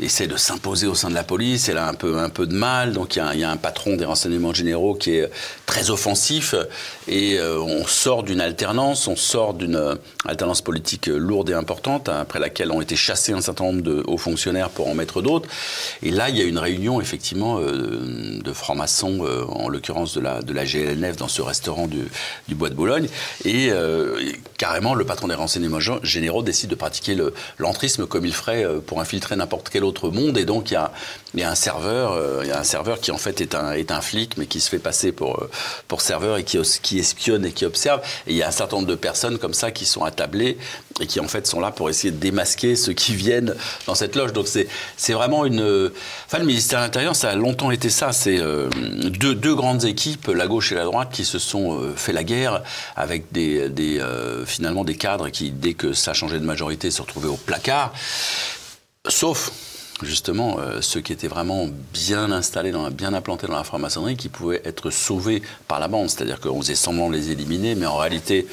essaye 0.00 0.26
de 0.26 0.36
s'imposer 0.36 0.86
au 0.86 0.94
sein 0.94 1.10
de 1.10 1.14
la 1.14 1.22
police. 1.22 1.68
Elle 1.68 1.78
a 1.78 1.86
un 1.86 1.94
peu, 1.94 2.18
un 2.18 2.30
peu 2.30 2.46
de 2.46 2.54
mal. 2.54 2.92
Donc 2.92 3.16
il 3.16 3.38
y, 3.38 3.44
a 3.44 3.50
un 3.50 3.56
patron 3.56 3.96
des 3.96 4.06
renseignements 4.06 4.54
généraux 4.54 4.94
qui 4.94 5.16
est 5.16 5.30
très 5.66 5.90
offensif 5.90 6.54
et 7.08 7.38
on 7.56 7.86
sort 7.86 8.22
d'une 8.22 8.40
alternance, 8.40 9.06
on 9.08 9.16
sort 9.16 9.54
d'une 9.54 9.76
euh, 9.76 9.94
alternance 10.24 10.62
politique 10.62 11.06
lourde 11.06 11.50
et 11.50 11.54
importante, 11.54 12.08
après 12.08 12.38
laquelle 12.38 12.70
ont 12.70 12.80
été 12.80 12.96
chassés 12.96 13.32
un 13.32 13.40
certain 13.40 13.64
nombre 13.64 13.82
de 13.82 14.02
hauts 14.06 14.18
fonctionnaires 14.18 14.70
pour 14.70 14.88
en 14.88 14.94
mettre 14.94 15.22
d'autres. 15.22 15.48
Et 16.02 16.10
là, 16.10 16.28
il 16.28 16.36
y 16.36 16.40
a 16.40 16.44
une 16.44 16.58
réunion, 16.58 17.00
effectivement, 17.00 17.58
euh, 17.60 18.40
de 18.42 18.52
francs-maçons, 18.52 19.24
euh, 19.24 19.44
en 19.48 19.68
l'occurrence 19.68 20.14
de 20.14 20.20
la, 20.20 20.42
de 20.42 20.52
GLNF, 20.52 21.16
dans 21.16 21.28
ce 21.28 21.42
restaurant 21.42 21.86
du, 21.86 22.08
Bois 22.54 22.70
de 22.70 22.74
Boulogne. 22.74 23.08
Et, 23.44 23.70
carrément, 24.56 24.94
le 24.94 25.04
patron 25.04 25.28
des 25.28 25.34
renseignements 25.34 25.80
généraux 26.02 26.42
décide 26.42 26.70
de 26.70 26.74
pratiquer 26.74 27.16
l'entrisme 27.58 28.06
comme 28.06 28.24
il 28.24 28.32
ferait 28.32 28.64
pour 28.86 29.00
infiltrer 29.00 29.36
n'importe 29.36 29.68
quel 29.68 29.84
autre 29.84 30.10
monde. 30.10 30.38
Et 30.38 30.44
donc, 30.44 30.70
il 30.70 30.74
y 30.74 31.42
a, 31.42 31.50
un 31.50 31.54
serveur, 31.54 32.42
il 32.42 32.48
y 32.48 32.52
a 32.52 32.58
un 32.58 32.64
serveur 32.64 33.00
qui, 33.00 33.10
en 33.10 33.18
fait, 33.18 33.40
est 33.40 33.54
un, 33.54 34.00
flic, 34.00 34.36
mais 34.38 34.46
qui 34.46 34.60
se 34.60 34.70
fait 34.70 34.78
passer 34.78 35.12
pour, 35.12 35.48
serveur 35.98 36.38
et 36.38 36.44
qui 36.44 36.98
espionne 36.98 37.45
et 37.46 37.52
qui 37.52 37.64
observe. 37.64 38.00
Et 38.26 38.32
il 38.32 38.36
y 38.36 38.42
a 38.42 38.48
un 38.48 38.52
certain 38.52 38.76
nombre 38.76 38.88
de 38.88 38.94
personnes 38.94 39.38
comme 39.38 39.54
ça 39.54 39.70
qui 39.70 39.86
sont 39.86 40.04
attablées 40.04 40.58
et 41.00 41.06
qui 41.06 41.20
en 41.20 41.28
fait 41.28 41.46
sont 41.46 41.60
là 41.60 41.70
pour 41.70 41.90
essayer 41.90 42.10
de 42.10 42.18
démasquer 42.18 42.76
ceux 42.76 42.92
qui 42.92 43.14
viennent 43.14 43.54
dans 43.86 43.94
cette 43.94 44.16
loge. 44.16 44.32
Donc 44.32 44.48
c'est 44.48 45.12
vraiment 45.12 45.44
une... 45.44 45.90
Enfin, 46.26 46.38
le 46.38 46.44
ministère 46.44 46.80
de 46.80 46.84
l'Intérieur, 46.84 47.16
ça 47.16 47.30
a 47.30 47.34
longtemps 47.34 47.70
été 47.70 47.90
ça. 47.90 48.12
C'est 48.12 48.38
euh, 48.38 48.68
deux, 48.70 49.54
grandes 49.54 49.84
équipes, 49.84 50.28
la 50.28 50.46
gauche 50.46 50.72
et 50.72 50.74
la 50.74 50.84
droite, 50.84 51.10
qui 51.12 51.24
se 51.24 51.38
sont 51.38 51.80
euh, 51.80 51.94
fait 51.94 52.12
la 52.12 52.24
guerre 52.24 52.62
avec 52.96 53.32
des, 53.32 53.68
des 53.68 54.00
euh, 54.00 54.44
finalement 54.44 54.84
des 54.84 54.96
cadres 54.96 55.28
qui, 55.28 55.50
dès 55.50 55.74
que 55.74 55.92
ça 55.92 56.14
changeait 56.14 56.38
de 56.38 56.44
majorité, 56.44 56.90
se 56.90 57.02
retrouvaient 57.02 57.28
au 57.28 57.36
placard. 57.36 57.92
Sauf 59.08 59.52
justement 60.02 60.58
euh, 60.58 60.80
ceux 60.80 61.00
qui 61.00 61.12
étaient 61.12 61.28
vraiment 61.28 61.68
bien 61.92 62.30
installés, 62.30 62.72
bien 62.92 63.14
implantés 63.14 63.46
dans 63.46 63.56
la 63.56 63.64
franc-maçonnerie, 63.64 64.16
qui 64.16 64.28
pouvaient 64.28 64.62
être 64.64 64.90
sauvés 64.90 65.42
par 65.68 65.80
la 65.80 65.88
bande. 65.88 66.10
C'est-à-dire 66.10 66.40
qu'on 66.40 66.60
faisait 66.60 66.74
semblant 66.74 67.08
de 67.08 67.14
les 67.14 67.30
éliminer, 67.30 67.74
mais 67.74 67.86
en 67.86 67.96
réalité, 67.96 68.46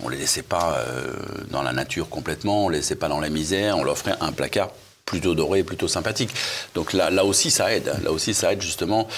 on 0.00 0.06
ne 0.06 0.14
les 0.14 0.18
laissait 0.18 0.42
pas 0.42 0.78
euh, 0.78 1.14
dans 1.50 1.62
la 1.62 1.72
nature 1.72 2.08
complètement, 2.08 2.64
on 2.64 2.68
ne 2.68 2.72
les 2.72 2.78
laissait 2.78 2.96
pas 2.96 3.08
dans 3.08 3.20
la 3.20 3.30
misère, 3.30 3.78
on 3.78 3.84
leur 3.84 3.94
offrait 3.94 4.16
un 4.20 4.32
placard 4.32 4.70
plutôt 5.04 5.34
doré, 5.34 5.62
plutôt 5.62 5.88
sympathique. 5.88 6.30
Donc 6.74 6.92
là, 6.92 7.10
là 7.10 7.24
aussi, 7.24 7.50
ça 7.50 7.74
aide. 7.74 7.92
Là 8.02 8.12
aussi, 8.12 8.34
ça 8.34 8.52
aide 8.52 8.62
justement. 8.62 9.08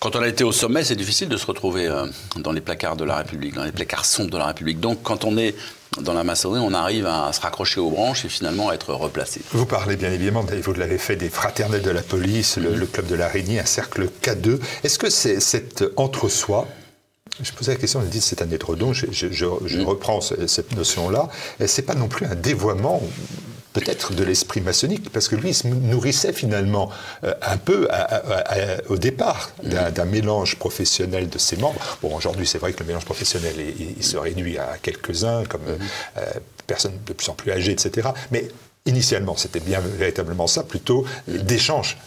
Quand 0.00 0.16
on 0.16 0.22
a 0.22 0.28
été 0.28 0.44
au 0.44 0.52
sommet, 0.52 0.84
c'est 0.84 0.96
difficile 0.96 1.28
de 1.28 1.36
se 1.36 1.46
retrouver 1.46 1.86
euh, 1.86 2.06
dans 2.36 2.52
les 2.52 2.60
placards 2.60 2.96
de 2.96 3.04
la 3.04 3.16
République, 3.16 3.54
dans 3.54 3.64
les 3.64 3.72
placards 3.72 4.04
sombres 4.04 4.30
de 4.30 4.38
la 4.38 4.46
République. 4.46 4.80
Donc 4.80 5.02
quand 5.02 5.24
on 5.24 5.36
est 5.36 5.54
dans 6.00 6.14
la 6.14 6.24
maçonnerie, 6.24 6.60
on 6.60 6.72
arrive 6.72 7.06
à 7.06 7.32
se 7.32 7.40
raccrocher 7.40 7.80
aux 7.80 7.90
branches 7.90 8.24
et 8.24 8.28
finalement 8.28 8.70
à 8.70 8.74
être 8.74 8.92
replacé. 8.92 9.40
Vous 9.52 9.66
parlez 9.66 9.96
bien 9.96 10.10
évidemment, 10.10 10.44
vous 10.62 10.74
l'avez 10.74 10.98
fait, 10.98 11.16
des 11.16 11.28
fraternels 11.28 11.82
de 11.82 11.90
la 11.90 12.02
police, 12.02 12.56
le, 12.56 12.86
club 12.86 13.06
de 13.06 13.14
l'araignée, 13.14 13.60
un 13.60 13.64
cercle 13.64 14.08
K2. 14.22 14.58
Est-ce 14.82 14.98
que 14.98 15.10
c'est 15.10 15.40
cet 15.40 15.84
entre-soi 15.96 16.66
je 17.42 17.50
posais 17.50 17.72
la 17.72 17.78
question, 17.78 17.98
on 17.98 18.04
dit 18.04 18.20
c'est 18.20 18.42
un 18.42 18.50
étredon, 18.50 18.92
je, 18.92 19.06
je, 19.10 19.80
reprends 19.80 20.20
cette 20.20 20.76
notion-là, 20.76 21.28
c'est 21.66 21.82
pas 21.82 21.96
non 21.96 22.06
plus 22.06 22.26
un 22.26 22.36
dévoiement 22.36 23.02
peut-être 23.74 24.14
de 24.14 24.24
l'esprit 24.24 24.62
maçonnique, 24.62 25.10
parce 25.10 25.28
que 25.28 25.36
lui, 25.36 25.50
il 25.50 25.54
se 25.54 25.66
nourrissait 25.66 26.32
finalement 26.32 26.90
euh, 27.24 27.34
un 27.42 27.58
peu 27.58 27.88
au 28.88 28.96
départ 28.96 29.50
d'un 29.62 30.04
mélange 30.06 30.56
professionnel 30.56 31.28
de 31.28 31.38
ses 31.38 31.56
membres. 31.56 31.98
Bon, 32.00 32.14
aujourd'hui, 32.16 32.46
c'est 32.46 32.58
vrai 32.58 32.72
que 32.72 32.80
le 32.80 32.86
mélange 32.86 33.04
professionnel, 33.04 33.54
il, 33.58 34.02
se 34.02 34.16
réduit 34.16 34.58
à 34.58 34.76
quelques-uns, 34.80 35.44
comme 35.44 35.66
euh, 35.68 35.76
euh, 36.18 36.24
personnes 36.66 36.98
de 37.04 37.12
plus 37.12 37.28
en 37.28 37.34
plus 37.34 37.50
âgées, 37.50 37.72
etc. 37.72 38.08
Mais 38.30 38.48
initialement, 38.86 39.36
c'était 39.36 39.60
bien 39.60 39.80
véritablement 39.80 40.46
ça, 40.46 40.62
plutôt 40.62 41.04
d'échange 41.26 41.98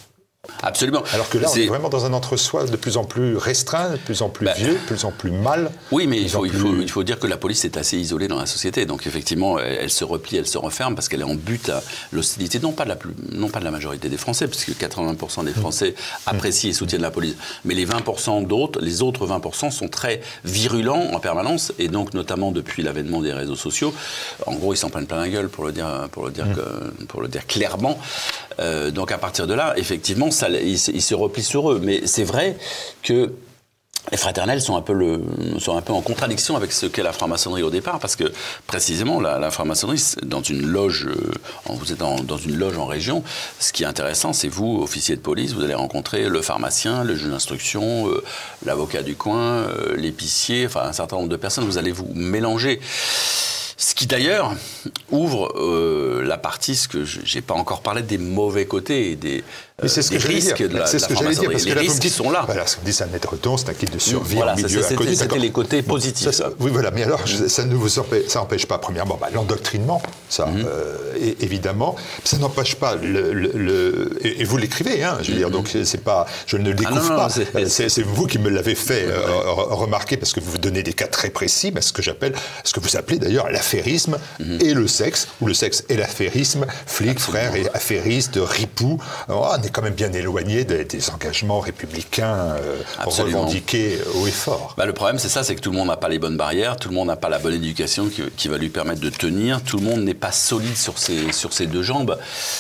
Absolument. 0.64 1.04
Alors 1.14 1.30
que 1.30 1.38
là, 1.38 1.48
on 1.52 1.56
est 1.56 1.68
vraiment 1.68 1.90
dans 1.90 2.06
un 2.06 2.14
entre-soi 2.14 2.66
de 2.66 2.76
plus 2.76 2.98
en 2.98 3.04
plus 3.04 3.38
restreint, 3.38 3.92
de 3.92 3.98
plus 3.98 4.22
en 4.22 4.30
plus 4.30 4.46
bah, 4.46 4.54
vieux, 4.54 4.74
de 4.74 4.86
plus 4.86 5.04
en 5.04 5.12
plus 5.12 5.32
mal. 5.32 5.72
Oui, 5.92 6.08
mais 6.08 6.22
il 6.22 6.30
faut, 6.30 6.46
il, 6.46 6.90
faut, 6.90 7.04
dire 7.04 7.20
que 7.20 7.28
la 7.28 7.38
police 7.38 7.66
est 7.66 7.78
assez 7.78 7.98
isolée 7.98 8.28
dans 8.28 8.40
la 8.40 8.46
société. 8.46 8.86
Donc 8.86 9.08
effectivement, 9.08 9.60
elle, 9.60 9.90
se 9.90 10.04
replie, 10.04 10.38
elle 10.38 10.48
se 10.48 10.58
referme 10.58 10.96
parce 10.96 11.10
qu'elle 11.10 11.22
est 11.22 11.26
en 11.26 11.36
but 11.36 11.70
à 11.70 11.82
l'hostilité, 12.12 12.60
non, 12.60 12.72
pas 12.72 12.84
de 12.84 12.90
la 12.90 12.98
non 13.32 13.50
pas 13.50 13.60
de 13.60 13.66
la 13.66 13.72
majorité 13.72 14.10
des 14.10 14.18
Français, 14.18 14.48
puisque 14.48 14.72
80% 14.72 15.44
des 15.46 15.54
Français 15.54 15.96
apprécient 16.26 16.70
et 16.70 16.74
soutiennent 16.74 17.02
la 17.02 17.12
police. 17.12 17.36
Mais 17.66 17.74
les 17.74 17.86
20% 17.86 18.46
d'autres, 18.48 18.80
les 18.82 19.02
autres 19.02 19.28
20% 19.28 19.72
sont 19.72 19.88
très 19.88 20.22
virulents 20.46 21.14
en 21.14 21.20
permanence. 21.20 21.74
Et 21.80 21.88
donc, 21.88 22.14
notamment 22.14 22.52
depuis 22.52 22.84
l'avènement 22.84 23.22
des 23.22 23.34
réseaux 23.34 23.56
sociaux, 23.56 23.94
en 24.46 24.54
gros, 24.54 24.74
ils 24.74 24.78
s'en 24.78 24.90
prennent 24.90 25.08
plein 25.08 25.20
la 25.20 25.30
gueule, 25.30 25.50
pour 25.50 25.66
le 25.66 25.72
dire, 25.72 26.08
pour 26.12 26.26
le 26.26 26.32
dire, 26.32 26.46
mmh. 26.46 27.06
pour 27.08 27.22
le 27.22 27.28
dire 27.28 27.46
clairement. 27.48 28.00
Euh, 28.60 28.92
donc 28.92 29.12
à 29.12 29.18
partir 29.18 29.48
de 29.48 29.54
là, 29.54 29.74
effectivement, 29.78 30.27
ils, 30.30 30.78
se 30.78 31.16
replient 31.16 31.44
sur 31.44 31.72
eux. 31.72 31.80
Mais 31.84 32.02
c'est 32.06 32.24
vrai 32.24 32.58
que 33.04 33.34
les 34.12 34.18
fraternels 34.18 34.62
sont 34.62 34.78
un 34.78 34.82
peu, 34.82 35.22
en 35.90 36.02
contradiction 36.02 36.56
avec 36.56 36.72
ce 36.72 36.86
qu'est 36.86 37.04
la 37.04 37.12
franc-maçonnerie 37.12 37.64
au 37.64 37.70
départ, 37.70 38.00
parce 38.00 38.16
que 38.16 38.32
précisément 38.66 39.20
la, 39.20 39.52
franc-maçonnerie, 39.52 40.02
dans 40.24 40.42
une 40.42 40.66
loge, 40.66 41.08
euh, 41.08 41.32
vous 41.70 41.92
êtes 41.92 42.00
dans 42.00 42.38
une 42.38 42.56
loge 42.56 42.78
en 42.78 42.86
région, 42.86 43.24
ce 43.60 43.74
qui 43.74 43.84
est 43.84 43.88
intéressant, 43.88 44.32
c'est 44.32 44.48
vous, 44.48 44.80
officier 44.82 45.18
de 45.18 45.22
police, 45.22 45.54
vous 45.54 45.64
allez 45.64 45.74
rencontrer 45.74 46.30
le 46.30 46.42
pharmacien, 46.42 47.04
le 47.04 47.16
juge 47.16 47.30
d'instruction, 47.30 48.08
euh, 48.08 48.24
l'avocat 48.66 49.04
du 49.04 49.16
coin, 49.16 49.68
l'épicier, 49.98 50.68
enfin 50.68 50.84
un 50.86 50.94
certain 50.94 51.18
nombre 51.18 51.30
de 51.30 51.36
personnes, 51.36 51.66
vous 51.66 51.78
allez 51.78 51.92
vous 51.92 52.10
mélanger. 52.14 52.80
Ce 53.80 53.94
qui 53.94 54.08
d'ailleurs 54.08 54.56
ouvre 55.12 55.54
euh, 55.56 56.24
la 56.26 56.40
partie, 56.40 56.76
ce 56.76 56.88
que 56.88 57.04
j'ai 57.04 57.42
pas 57.42 57.54
encore 57.54 57.82
parlé 57.82 58.02
des 58.02 58.18
mauvais 58.18 58.66
côtés 58.66 59.12
et 59.12 59.16
des, 59.16 59.44
euh, 59.84 59.88
c'est 59.88 60.02
ce 60.02 60.12
que 60.12 60.28
risques 60.28 60.58
dire. 60.58 60.70
de 60.70 60.78
la, 60.78 60.86
C'est 60.86 61.00
ce 61.00 61.08
que 61.08 61.16
j'allais 61.16 61.36
dire 61.36 61.52
parce 61.52 61.66
que 61.66 61.74
les 61.74 61.82
risques 61.82 62.10
sont 62.10 62.30
là. 62.32 62.44
Voilà, 62.46 62.66
ce 62.66 62.78
qu'on 62.78 62.84
dit, 62.84 62.94
c'est 62.94 63.04
un 63.04 63.10
dense, 63.42 63.64
c'est 63.64 63.72
un 63.72 63.74
kit 63.74 63.86
de 63.86 64.00
survie 64.00 64.36
voilà, 64.36 64.54
en 64.54 64.56
milieu. 64.56 64.82
C'était 64.82 65.38
les 65.38 65.52
côtés 65.52 65.82
positifs. 65.82 66.32
ça, 66.32 66.50
oui, 66.60 66.72
voilà. 66.72 66.92
Mais 66.92 67.04
alors, 67.04 67.22
ça 67.28 67.66
ne 67.66 67.76
vous 67.76 68.00
empêche, 68.00 68.28
ça 68.28 68.42
empêche 68.42 68.66
pas, 68.66 68.78
premièrement, 68.78 69.18
bah, 69.20 69.30
l'endoctrinement, 69.34 70.02
ça, 70.30 70.48
mhm. 70.48 70.66
euh, 70.66 70.96
évidemment. 71.40 71.96
Ça 72.24 72.38
n'empêche 72.38 72.76
pas 72.76 72.96
le, 72.96 73.32
le, 73.34 74.18
et, 74.24 74.44
vous 74.44 74.58
l'écrivez, 74.58 75.04
hein. 75.04 75.18
Je 75.22 75.32
veux 75.32 75.38
dire, 75.38 75.48
mhm. 75.48 75.54
donc 75.54 75.70
c'est 75.84 76.04
pas, 76.04 76.26
je 76.46 76.58
ne 76.58 76.70
le 76.72 76.76
ah, 76.80 76.92
découvre 76.92 77.16
pas. 77.16 77.30
C'est 77.30 78.02
vous 78.02 78.26
qui 78.26 78.40
me 78.40 78.50
l'avez 78.50 78.76
fait 78.76 79.08
remarquer 79.46 80.18
parce 80.18 80.34
que 80.34 80.40
vous 80.40 80.58
donnez 80.58 80.84
des 80.84 80.94
cas 80.94 81.08
très 81.08 81.30
précis, 81.30 81.72
mais 81.74 81.82
ce 81.82 81.94
que 81.94 82.02
j'appelle, 82.02 82.34
ce 82.64 82.74
que 82.74 82.80
vous 82.80 82.98
appelez 82.98 83.20
d'ailleurs 83.20 83.50
l'affairisme 83.50 84.18
Mhm. 84.40 84.60
et 84.62 84.74
le 84.74 84.88
sexe, 84.88 85.28
ou 85.42 85.48
le 85.48 85.54
sexe 85.54 85.84
et 85.90 85.96
l'affairisme, 85.96 86.66
flic, 86.86 87.20
frère 87.20 87.56
et 87.56 87.68
affairiste, 87.74 88.40
ripou. 88.42 89.00
Oh, 89.30 89.46
on 89.58 89.64
est 89.68 89.70
quand 89.70 89.82
même 89.82 89.94
bien 89.94 90.12
éloigné 90.12 90.66
des, 90.66 90.88
engagements 91.10 91.60
républicains 91.60 92.56
euh, 92.58 92.82
revendiqués 93.06 94.00
haut 94.16 94.28
et 94.28 94.32
fort. 94.32 94.74
Bah, 94.78 94.86
le 94.86 94.94
problème, 94.94 95.20
c'est 95.20 95.30
ça, 95.30 95.44
c'est 95.44 95.56
que 95.56 95.62
tout 95.62 95.72
le 95.72 95.78
monde 95.78 95.88
n'a 95.88 95.98
pas 95.98 96.10
les 96.10 96.20
bonnes 96.20 96.38
barrières, 96.38 96.78
tout 96.78 96.90
le 96.90 96.96
monde 96.96 97.08
n'a 97.08 97.16
pas 97.16 97.30
la 97.30 97.40
bonne 97.40 97.54
éducation 97.54 98.10
qui, 98.10 98.48
va 98.48 98.58
lui 98.58 98.70
permettre 98.70 99.02
de 99.02 99.10
tenir, 99.10 99.62
tout 99.62 99.78
le 99.78 99.84
monde 99.84 100.02
n'est 100.02 100.14
pas 100.14 100.32
solide 100.32 100.78
sur 100.78 100.98
ses, 100.98 101.32
sur 101.34 101.54
ses 101.54 101.68
deux 101.68 101.84
jambes. 101.84 102.18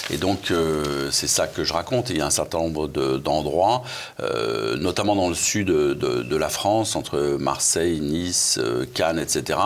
Et 0.09 0.17
donc, 0.17 0.51
euh, 0.51 1.09
c'est 1.11 1.27
ça 1.27 1.47
que 1.47 1.63
je 1.63 1.73
raconte. 1.73 2.09
Il 2.09 2.17
y 2.17 2.21
a 2.21 2.25
un 2.25 2.31
certain 2.31 2.59
nombre 2.59 2.87
d'endroits, 2.87 3.83
euh, 4.21 4.75
notamment 4.77 5.15
dans 5.15 5.29
le 5.29 5.35
sud 5.35 5.67
de, 5.67 5.93
de, 5.93 6.35
la 6.35 6.49
France, 6.49 6.95
entre 6.95 7.37
Marseille, 7.39 7.99
Nice, 7.99 8.59
Cannes, 8.93 9.19
etc., 9.19 9.59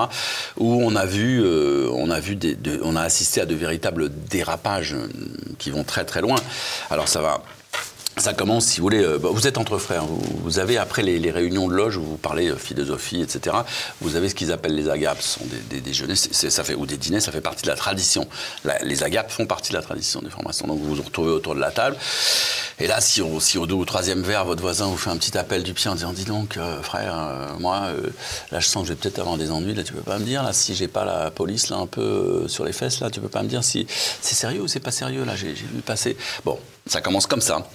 où 0.57 0.81
on 0.83 0.95
a 0.95 1.05
vu, 1.05 1.43
on 1.91 2.09
a 2.09 2.19
vu 2.19 2.37
on 2.83 2.95
a 2.95 3.01
assisté 3.01 3.41
à 3.41 3.45
de 3.45 3.55
véritables 3.55 4.09
dérapages 4.29 4.93
euh, 4.93 5.07
qui 5.57 5.71
vont 5.71 5.83
très 5.83 6.05
très 6.05 6.21
loin. 6.21 6.35
Alors 6.89 7.07
ça 7.07 7.21
va 7.21 7.30
ça 8.17 8.33
commence, 8.33 8.65
si 8.65 8.79
vous 8.79 8.83
voulez, 8.83 9.03
euh, 9.03 9.17
bah, 9.17 9.29
vous 9.31 9.47
êtes 9.47 9.57
entre 9.57 9.77
frères. 9.77 10.03
Vous, 10.05 10.59
avez, 10.59 10.77
après 10.77 11.01
les, 11.01 11.31
réunions 11.31 11.67
de 11.67 11.73
loge 11.73 11.97
où 11.97 12.03
vous 12.03 12.17
parlez 12.17 12.49
euh, 12.49 12.57
philosophie, 12.57 13.21
etc., 13.21 13.55
vous 14.01 14.15
avez 14.15 14.27
ce 14.27 14.35
qu'ils 14.35 14.51
appellent 14.51 14.75
les 14.75 14.89
agapes. 14.89 15.21
Ce 15.21 15.39
sont 15.39 15.45
des, 15.69 15.79
déjeuners, 15.79 16.15
ça 16.15 16.63
fait, 16.63 16.75
ou 16.75 16.85
des 16.85 16.97
dîners, 16.97 17.21
ça 17.21 17.31
fait 17.31 17.41
partie 17.41 17.63
de 17.63 17.69
la 17.69 17.75
tradition. 17.75 18.27
les 18.83 19.03
agapes 19.03 19.31
font 19.31 19.45
partie 19.45 19.71
de 19.71 19.77
la 19.77 19.81
tradition 19.81 20.21
des 20.21 20.29
formations. 20.29 20.67
Donc 20.67 20.79
vous 20.79 20.95
vous 20.95 21.01
retrouvez 21.01 21.31
autour 21.31 21.55
de 21.55 21.61
la 21.61 21.71
table. 21.71 21.95
Et 22.79 22.87
là, 22.87 22.99
si, 22.99 23.21
au 23.21 23.65
deux 23.65 23.75
ou 23.75 23.85
troisième 23.85 24.21
verre, 24.21 24.43
votre 24.45 24.61
voisin 24.61 24.87
vous 24.87 24.97
fait 24.97 25.09
un 25.09 25.17
petit 25.17 25.37
appel 25.37 25.63
du 25.63 25.73
pied 25.73 25.89
en 25.89 25.95
disant 25.95 26.11
Dis 26.13 26.25
donc, 26.25 26.57
euh, 26.57 26.81
frère, 26.81 27.15
moi, 27.59 27.91
là, 28.51 28.59
je 28.59 28.67
sens 28.67 28.83
que 28.83 28.89
je 28.89 28.93
vais 28.93 28.99
peut-être 28.99 29.19
avoir 29.19 29.37
des 29.37 29.51
ennuis. 29.51 29.73
Là, 29.73 29.83
tu 29.83 29.93
peux 29.93 30.01
pas 30.01 30.19
me 30.19 30.25
dire, 30.25 30.43
là, 30.43 30.51
si 30.51 30.75
j'ai 30.75 30.87
pas 30.89 31.05
la 31.05 31.31
police, 31.31 31.69
là, 31.69 31.77
un 31.77 31.87
peu 31.87 32.47
sur 32.47 32.65
les 32.65 32.73
fesses, 32.73 32.99
là, 32.99 33.09
tu 33.09 33.21
peux 33.21 33.29
pas 33.29 33.41
me 33.41 33.47
dire 33.47 33.63
si 33.63 33.87
c'est 34.21 34.35
sérieux 34.35 34.61
ou 34.61 34.67
c'est 34.67 34.79
pas 34.79 34.91
sérieux, 34.91 35.23
là, 35.23 35.35
j'ai 35.35 35.53
vu 35.53 35.81
passer. 35.85 36.17
Bon, 36.43 36.59
ça 36.87 37.01
commence 37.01 37.27
comme 37.27 37.41
ça. 37.41 37.67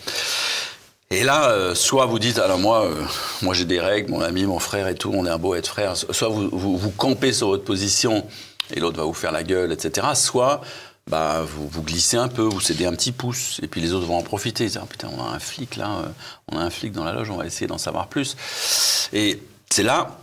Et 1.10 1.22
là, 1.22 1.50
euh, 1.50 1.74
soit 1.74 2.06
vous 2.06 2.18
dites, 2.18 2.38
alors 2.38 2.58
moi, 2.58 2.84
euh, 2.84 3.04
moi 3.42 3.54
j'ai 3.54 3.64
des 3.64 3.80
règles, 3.80 4.10
mon 4.10 4.20
ami, 4.20 4.44
mon 4.44 4.58
frère 4.58 4.88
et 4.88 4.96
tout, 4.96 5.12
on 5.14 5.24
est 5.24 5.30
un 5.30 5.38
beau 5.38 5.54
être 5.54 5.68
frère. 5.68 5.96
Soit 5.96 6.28
vous, 6.28 6.50
vous, 6.50 6.90
campez 6.90 7.32
sur 7.32 7.48
votre 7.48 7.64
position 7.64 8.26
et 8.74 8.80
l'autre 8.80 8.96
va 8.96 9.04
vous 9.04 9.14
faire 9.14 9.30
la 9.30 9.44
gueule, 9.44 9.70
etc. 9.70 10.08
Soit 10.14 10.62
bah, 11.08 11.44
vous, 11.46 11.68
vous 11.68 11.82
glissez 11.82 12.16
un 12.16 12.26
peu, 12.26 12.42
vous 12.42 12.60
cédez 12.60 12.86
un 12.86 12.92
petit 12.92 13.12
pouce, 13.12 13.60
et 13.62 13.68
puis 13.68 13.80
les 13.80 13.92
autres 13.92 14.06
vont 14.06 14.16
en 14.16 14.22
profiter. 14.22 14.64
Ils 14.64 14.68
disent, 14.68 14.80
ah, 14.82 14.86
putain, 14.88 15.08
on 15.16 15.22
a 15.22 15.28
un 15.28 15.38
flic 15.38 15.76
là, 15.76 15.98
euh, 16.00 16.08
on 16.50 16.58
a 16.58 16.62
un 16.62 16.70
flic 16.70 16.92
dans 16.92 17.04
la 17.04 17.12
loge, 17.12 17.30
on 17.30 17.36
va 17.36 17.46
essayer 17.46 17.68
d'en 17.68 17.78
savoir 17.78 18.08
plus. 18.08 18.36
Et 19.12 19.40
c'est 19.70 19.84
là 19.84 20.18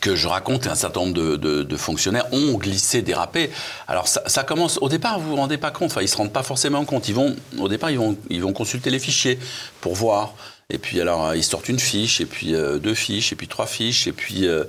que 0.00 0.16
je 0.16 0.26
raconte, 0.26 0.66
un 0.66 0.74
certain 0.74 1.00
nombre 1.00 1.14
de, 1.14 1.76
fonctionnaires 1.76 2.26
ont 2.32 2.54
glissé, 2.54 3.02
dérapé. 3.02 3.50
Alors 3.88 4.08
ça, 4.08 4.42
commence, 4.44 4.78
au 4.80 4.88
départ, 4.88 5.18
vous 5.20 5.30
vous 5.30 5.36
rendez 5.36 5.58
pas 5.58 5.70
compte, 5.70 5.90
enfin, 5.90 6.02
ils 6.02 6.08
se 6.08 6.16
rendent 6.16 6.32
pas 6.32 6.42
forcément 6.42 6.84
compte. 6.84 7.08
Ils 7.08 7.14
vont, 7.14 7.36
au 7.58 7.68
départ, 7.68 7.90
ils 7.90 7.98
vont, 7.98 8.16
ils 8.30 8.42
vont 8.42 8.52
consulter 8.52 8.90
les 8.90 8.98
fichiers 8.98 9.38
pour 9.80 9.94
voir. 9.94 10.34
Et 10.70 10.78
puis 10.78 11.00
alors, 11.00 11.34
ils 11.34 11.44
sortent 11.44 11.68
une 11.68 11.78
fiche, 11.78 12.20
et 12.20 12.26
puis 12.26 12.54
euh, 12.54 12.78
deux 12.78 12.94
fiches, 12.94 13.32
et 13.32 13.36
puis 13.36 13.48
trois 13.48 13.66
fiches, 13.66 14.06
et 14.06 14.12
puis... 14.12 14.46
Euh, 14.46 14.64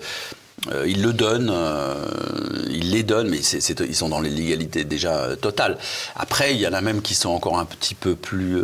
euh, 0.71 0.85
ils 0.87 1.01
le 1.01 1.11
donnent, 1.11 1.51
ils 2.69 2.91
les 2.91 3.03
donnent, 3.03 3.27
mais 3.27 3.39
ils 3.39 3.95
sont 3.95 4.07
dans 4.07 4.21
l'illégalité 4.21 4.85
déjà 4.85 5.35
totale. 5.35 5.77
Après, 6.15 6.55
il 6.55 6.61
y 6.61 6.67
en 6.67 6.71
a 6.71 6.79
même 6.79 7.01
qui 7.01 7.15
sont 7.15 7.31
encore 7.31 7.59
un 7.59 7.65
petit 7.65 7.95
peu 7.95 8.15
plus, 8.15 8.61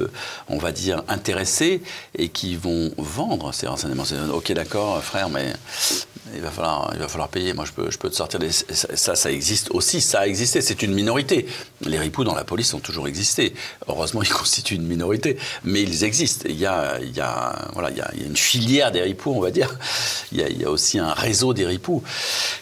on 0.48 0.58
va 0.60 0.72
dire, 0.72 1.04
intéressés 1.10 1.82
et 2.18 2.30
qui 2.30 2.56
vont 2.56 2.94
vendre 2.98 3.54
ces 3.54 3.68
renseignements. 3.68 4.06
Ok, 4.32 4.54
d'accord, 4.54 5.04
frère, 5.04 5.28
mais 5.28 5.52
il 6.36 6.42
va 6.42 6.52
falloir, 6.52 6.92
il 6.94 7.00
va 7.00 7.08
falloir 7.08 7.30
payer. 7.30 7.54
Moi, 7.54 7.65
je 7.65 7.72
peux, 7.72 7.89
je 7.92 7.98
peux 7.98 8.10
te 8.10 8.15
sortir 8.15 8.39
des. 8.39 8.52
Ça, 8.52 9.15
ça 9.15 9.32
existe 9.32 9.72
aussi. 9.72 10.02
Ça 10.02 10.22
a 10.22 10.28
existé. 10.28 10.62
C'est 10.62 10.82
une 10.82 10.94
minorité. 10.94 11.46
Les 11.82 12.00
ripoux 12.00 12.24
dans 12.24 12.36
la 12.36 12.44
police 12.44 12.74
ont 12.74 12.80
toujours 12.80 13.08
existé. 13.08 13.54
Heureusement, 13.88 14.22
ils 14.24 14.30
constituent 14.30 14.76
une 14.76 14.88
minorité, 14.88 15.38
mais 15.63 15.82
ils 15.82 16.04
existent. 16.04 16.46
Il 16.50 16.58
y 16.58 16.65
a, 16.65 17.00
il 17.02 17.15
y 17.15 17.22
a, 17.22 17.70
voilà, 17.74 17.89
il 17.92 17.98
y 17.98 18.02
a, 18.02 18.12
une 18.26 18.38
filière 18.38 18.92
des 18.92 19.02
ripoux, 19.02 19.32
on 19.32 19.42
va 19.42 19.52
dire. 19.52 19.78
Il 20.32 20.39
y, 20.39 20.44
a, 20.44 20.50
il 20.50 20.62
y 20.62 20.65
a, 20.65 20.70
aussi 20.70 21.00
un 21.00 21.13
réseau 21.13 21.54
des 21.54 21.65
ripoux. 21.65 22.04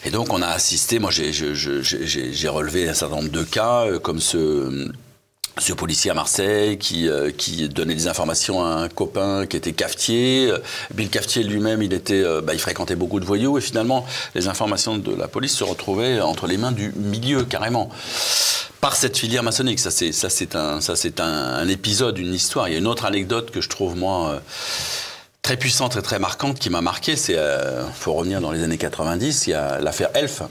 Et 0.04 0.10
donc, 0.10 0.32
on 0.32 0.42
a 0.42 0.48
assisté. 0.48 0.98
Moi, 0.98 1.10
j'ai 1.10 2.48
relevé 2.48 2.88
un 2.88 2.94
certain 2.94 3.16
nombre 3.16 3.30
de 3.30 3.44
cas, 3.44 3.86
euh, 3.86 3.98
comme 3.98 4.20
ce 4.20 4.90
ce 5.60 5.72
policier 5.72 6.10
à 6.10 6.14
Marseille 6.14 6.78
qui, 6.78 7.08
euh, 7.08 7.30
qui 7.30 7.68
donnait 7.68 7.94
des 7.94 8.06
informations 8.06 8.64
à 8.64 8.68
un 8.68 8.88
copain 8.88 9.46
qui 9.46 9.56
était 9.56 9.72
cafetier. 9.72 10.52
Bill 10.94 11.10
Cafetier 11.10 11.42
lui-même, 11.42 11.82
il 11.82 11.92
était, 11.92 12.22
euh, 12.22 12.40
bah, 12.40 12.54
il 12.54 12.60
fréquentait 12.60 12.96
beaucoup 12.96 13.20
de 13.20 13.24
voyous 13.24 13.58
et 13.58 13.60
finalement, 13.60 14.06
les 14.34 14.48
informations 14.48 14.96
de 14.96 15.14
la 15.14 15.28
police 15.28 15.56
se 15.56 15.64
retrouvaient 15.64 16.20
entre 16.20 16.46
les 16.46 16.56
mains 16.56 16.72
du 16.72 16.92
milieu 16.96 17.44
carrément. 17.44 17.90
Par 18.80 18.94
cette 18.94 19.16
filière 19.16 19.42
maçonnique, 19.42 19.80
ça 19.80 19.90
c'est 19.90 20.12
ça 20.12 20.30
c'est 20.30 20.54
un 20.54 20.80
ça 20.80 20.94
c'est 20.94 21.18
un, 21.18 21.66
épisode, 21.66 22.16
une 22.18 22.32
histoire. 22.32 22.68
Il 22.68 22.72
y 22.72 22.74
a 22.76 22.78
une 22.78 22.86
autre 22.86 23.04
anecdote 23.04 23.50
que 23.50 23.60
je 23.60 23.68
trouve 23.68 23.96
moi 23.96 24.30
euh, 24.30 24.38
très 25.42 25.56
puissante 25.56 25.96
et 25.96 26.02
très 26.02 26.20
marquante 26.20 26.60
qui 26.60 26.70
m'a 26.70 26.80
marqué. 26.80 27.16
C'est, 27.16 27.36
faut 27.94 28.14
revenir 28.14 28.40
dans 28.40 28.52
les 28.52 28.62
années 28.62 28.78
90, 28.78 29.46
il 29.48 29.50
y 29.50 29.54
a 29.54 29.80
l'affaire 29.80 30.10
Elf 30.14 30.42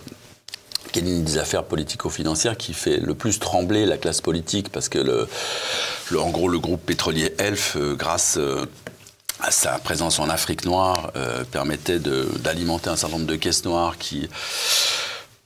qui 0.91 0.99
est 0.99 1.01
une 1.01 1.23
des 1.23 1.37
affaires 1.37 1.63
politico-financières 1.63 2.57
qui 2.57 2.73
fait 2.73 2.97
le 2.97 3.13
plus 3.13 3.39
trembler 3.39 3.85
la 3.85 3.97
classe 3.97 4.21
politique 4.21 4.69
parce 4.69 4.89
que, 4.89 4.99
le, 4.99 5.27
en 6.19 6.29
gros, 6.29 6.47
le 6.47 6.59
groupe 6.59 6.85
pétrolier 6.85 7.33
Elf, 7.37 7.75
euh, 7.75 7.95
grâce 7.95 8.37
euh, 8.37 8.65
à 9.39 9.51
sa 9.51 9.77
présence 9.79 10.19
en 10.19 10.29
Afrique 10.29 10.65
noire, 10.65 11.11
euh, 11.15 11.43
permettait 11.43 11.99
d'alimenter 11.99 12.89
un 12.89 12.95
certain 12.95 13.17
nombre 13.17 13.27
de 13.27 13.35
caisses 13.35 13.65
noires 13.65 13.97
qui 13.97 14.29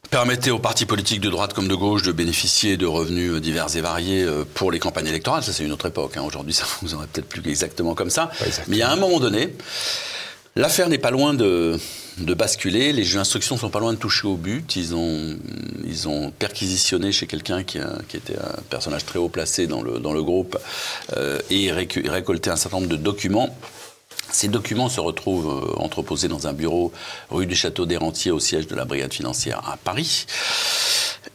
permettaient 0.09 0.51
aux 0.51 0.59
partis 0.59 0.85
politiques 0.85 1.21
de 1.21 1.29
droite 1.29 1.53
comme 1.53 1.67
de 1.67 1.75
gauche 1.75 2.03
de 2.03 2.11
bénéficier 2.11 2.75
de 2.75 2.85
revenus 2.85 3.41
divers 3.41 3.75
et 3.77 3.81
variés 3.81 4.27
pour 4.53 4.71
les 4.71 4.79
campagnes 4.79 5.07
électorales. 5.07 5.41
Ça, 5.41 5.53
c'est 5.53 5.63
une 5.63 5.71
autre 5.71 5.87
époque. 5.87 6.17
Hein. 6.17 6.23
Aujourd'hui, 6.23 6.53
ça 6.53 6.65
vous 6.81 6.93
aurait 6.93 7.07
peut-être 7.07 7.27
plus 7.27 7.41
exactement 7.49 7.95
comme 7.95 8.09
ça. 8.09 8.29
Mais 8.67 8.81
a 8.81 8.91
un 8.91 8.97
moment 8.97 9.19
donné, 9.19 9.55
l'affaire 10.57 10.89
n'est 10.89 10.97
pas 10.97 11.11
loin 11.11 11.33
de, 11.33 11.79
de 12.17 12.33
basculer. 12.33 12.93
Les 12.93 13.03
jeux 13.03 13.17
d'instruction 13.17 13.57
sont 13.57 13.69
pas 13.69 13.79
loin 13.79 13.93
de 13.93 13.97
toucher 13.97 14.27
au 14.27 14.35
but. 14.35 14.75
Ils 14.75 14.95
ont, 14.95 15.37
ils 15.85 16.07
ont 16.07 16.31
perquisitionné 16.31 17.11
chez 17.11 17.27
quelqu'un 17.27 17.63
qui, 17.63 17.79
qui, 18.07 18.17
était 18.17 18.37
un 18.37 18.61
personnage 18.69 19.05
très 19.05 19.19
haut 19.19 19.29
placé 19.29 19.67
dans 19.67 19.81
le, 19.81 19.99
dans 19.99 20.13
le 20.13 20.23
groupe 20.23 20.57
euh, 21.17 21.39
et 21.49 21.71
récolté 21.71 22.49
un 22.49 22.55
certain 22.55 22.77
nombre 22.77 22.89
de 22.89 22.97
documents. 22.97 23.55
Ces 24.31 24.47
documents 24.47 24.89
se 24.89 25.01
retrouvent 25.01 25.49
euh, 25.49 25.79
entreposés 25.79 26.27
dans 26.27 26.47
un 26.47 26.53
bureau 26.53 26.91
rue 27.29 27.45
du 27.45 27.55
Château 27.55 27.85
des 27.85 27.97
Rentiers 27.97 28.31
au 28.31 28.39
siège 28.39 28.67
de 28.67 28.75
la 28.75 28.85
brigade 28.85 29.13
financière 29.13 29.61
à 29.69 29.77
Paris. 29.77 30.25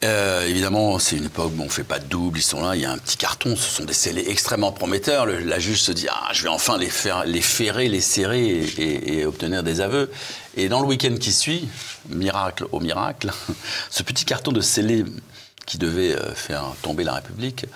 Euh, 0.04 0.46
évidemment, 0.46 0.98
c'est 0.98 1.16
une 1.16 1.24
époque 1.24 1.52
où 1.56 1.62
on 1.62 1.64
ne 1.64 1.70
fait 1.70 1.85
pas 1.85 1.98
de 1.98 2.04
double, 2.04 2.38
ils 2.38 2.42
sont 2.42 2.62
là, 2.62 2.76
il 2.76 2.82
y 2.82 2.85
a 2.85 2.92
un 2.92 2.98
petit 2.98 3.16
carton, 3.16 3.56
ce 3.56 3.76
sont 3.76 3.85
des 3.85 3.94
scellés 3.94 4.24
extrêmement 4.28 4.72
prometteurs. 4.72 5.26
la 5.26 5.59
juge 5.59 5.80
se 5.80 5.92
dit 5.92 6.06
Ah, 6.11 6.28
je 6.32 6.42
vais 6.42 6.48
enfin 6.48 6.76
les, 6.76 6.90
faire, 6.90 7.24
les 7.24 7.40
ferrer, 7.40 7.88
les 7.88 8.00
serrer 8.00 8.66
et, 8.78 9.24
obtenir 9.24 9.62
des 9.62 9.80
aveux. 9.80 10.11
Et 10.56 10.68
dans 10.68 10.80
le 10.80 10.87
week-end 10.87 11.14
qui 11.18 11.32
suit, 11.32 11.68
miracle 12.09 12.66
au 12.72 12.80
miracle, 12.80 13.30
ce 13.90 14.02
petit 14.02 14.24
carton 14.24 14.52
de 14.52 14.61
scellés 14.61 15.04
qui 15.66 15.78
devait 15.78 16.14
euh, 16.14 16.35
faire 16.35 16.64
tomber 16.82 17.02
la 17.02 17.14
République 17.14 17.66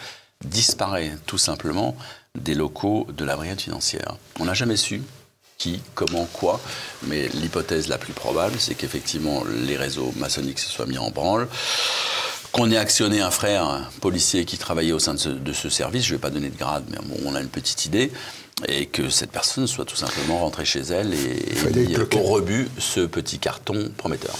disparaît 0.44 1.12
tout 1.26 1.38
simplement 1.38 1.96
des 2.38 2.54
locaux 2.54 3.06
de 3.12 3.24
la 3.24 3.37
brigade 3.37 3.61
financière. 3.61 4.16
On 4.38 4.44
n'a 4.44 4.54
jamais 4.54 4.76
su 4.76 5.02
qui, 5.61 5.81
comment, 5.94 6.27
quoi. 6.33 6.59
Mais 7.07 7.29
l'hypothèse 7.29 7.87
la 7.87 7.99
plus 7.99 8.14
probable, 8.14 8.57
c'est 8.59 8.75
qu'effectivement 8.75 9.44
les 9.44 9.77
réseaux 9.77 10.12
maçonniques 10.16 10.59
se 10.59 10.70
soient 10.70 10.87
mis 10.87 10.99
en 10.99 11.11
branle 11.11 11.46
qu'on 12.53 12.68
ait 12.73 12.77
actionné 12.77 13.20
un 13.20 13.31
frère 13.31 13.88
policier 14.01 14.44
qui 14.44 14.59
travaillait 14.59 14.90
au 14.90 14.99
sein 14.99 15.14
de 15.14 15.53
ce, 15.53 15.68
service, 15.68 16.05
je 16.05 16.12
ne 16.12 16.16
vais 16.16 16.20
pas 16.20 16.31
donner 16.31 16.49
de 16.49 16.59
grade, 16.59 16.83
mais 16.90 16.99
on 17.25 17.37
a 17.37 17.40
une 17.40 17.49
petite 17.49 17.87
idée, 17.87 18.11
et 18.66 18.87
que 18.87 19.09
cette 19.09 19.31
personne 19.31 19.68
soit 19.68 19.85
tout 19.85 19.94
simplement 19.94 20.40
rentrée 20.40 20.64
chez 20.64 20.81
elle 20.81 21.14
et, 21.14 21.92
et 21.92 22.16
au 22.16 22.23
rebut 22.23 22.68
ce 22.79 23.01
petit 23.01 23.38
carton 23.38 23.92
prometteur. 23.96 24.35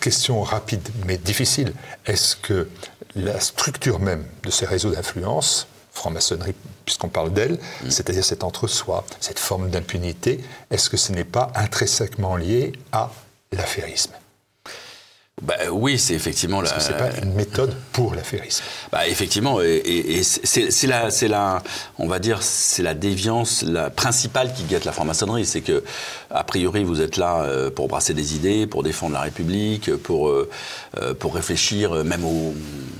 Question 0.00 0.42
rapide 0.42 0.88
mais 1.04 1.18
difficile. 1.18 1.72
Est-ce 2.06 2.36
que 2.36 2.68
la 3.16 3.40
structure 3.40 3.98
même 3.98 4.24
de 4.44 4.50
ces 4.50 4.64
réseaux 4.64 4.90
d'influence, 4.90 5.66
franc-maçonnerie 5.92 6.54
puisqu'on 6.88 7.10
parle 7.10 7.34
d'elle, 7.34 7.58
mm. 7.84 7.90
c'est-à-dire 7.90 8.24
cet 8.24 8.44
entre-soi, 8.44 9.04
cette 9.20 9.38
forme 9.38 9.68
d'impunité, 9.68 10.40
est-ce 10.70 10.88
que 10.88 10.96
ce 10.96 11.12
n'est 11.12 11.22
pas 11.22 11.52
intrinsèquement 11.54 12.34
lié 12.34 12.72
à 12.92 13.10
l'affairisme? 13.52 14.12
Bah, 15.40 15.54
oui, 15.70 15.98
c'est 15.98 16.14
effectivement 16.14 16.60
Parce 16.60 16.72
la. 16.72 16.80
c'est 16.80 16.96
pas 16.96 17.10
une 17.22 17.34
méthode 17.34 17.74
pour 17.92 18.14
l'affairisme. 18.14 18.64
Bah, 18.90 19.06
effectivement, 19.06 19.60
et, 19.62 20.22
c'est 20.22 20.86
la, 20.86 21.10
c'est 21.10 21.28
la, 21.28 21.62
on 21.98 22.08
va 22.08 22.18
dire, 22.18 22.42
c'est 22.42 22.82
la 22.82 22.94
déviance 22.94 23.62
la 23.62 23.90
principale 23.90 24.52
qui 24.52 24.64
guette 24.64 24.84
la 24.84 24.92
franc-maçonnerie, 24.92 25.46
c'est 25.46 25.60
que 25.60 25.84
a 26.30 26.44
priori 26.44 26.84
vous 26.84 27.00
êtes 27.00 27.16
là 27.16 27.42
euh, 27.42 27.70
pour 27.70 27.88
brasser 27.88 28.14
des 28.14 28.34
idées, 28.34 28.66
pour 28.66 28.82
défendre 28.82 29.14
la 29.14 29.20
République, 29.20 29.94
pour 29.96 30.28
euh, 30.28 30.48
euh, 31.00 31.14
pour 31.14 31.34
réfléchir 31.34 31.92
même 32.04 32.24
au, 32.24 32.54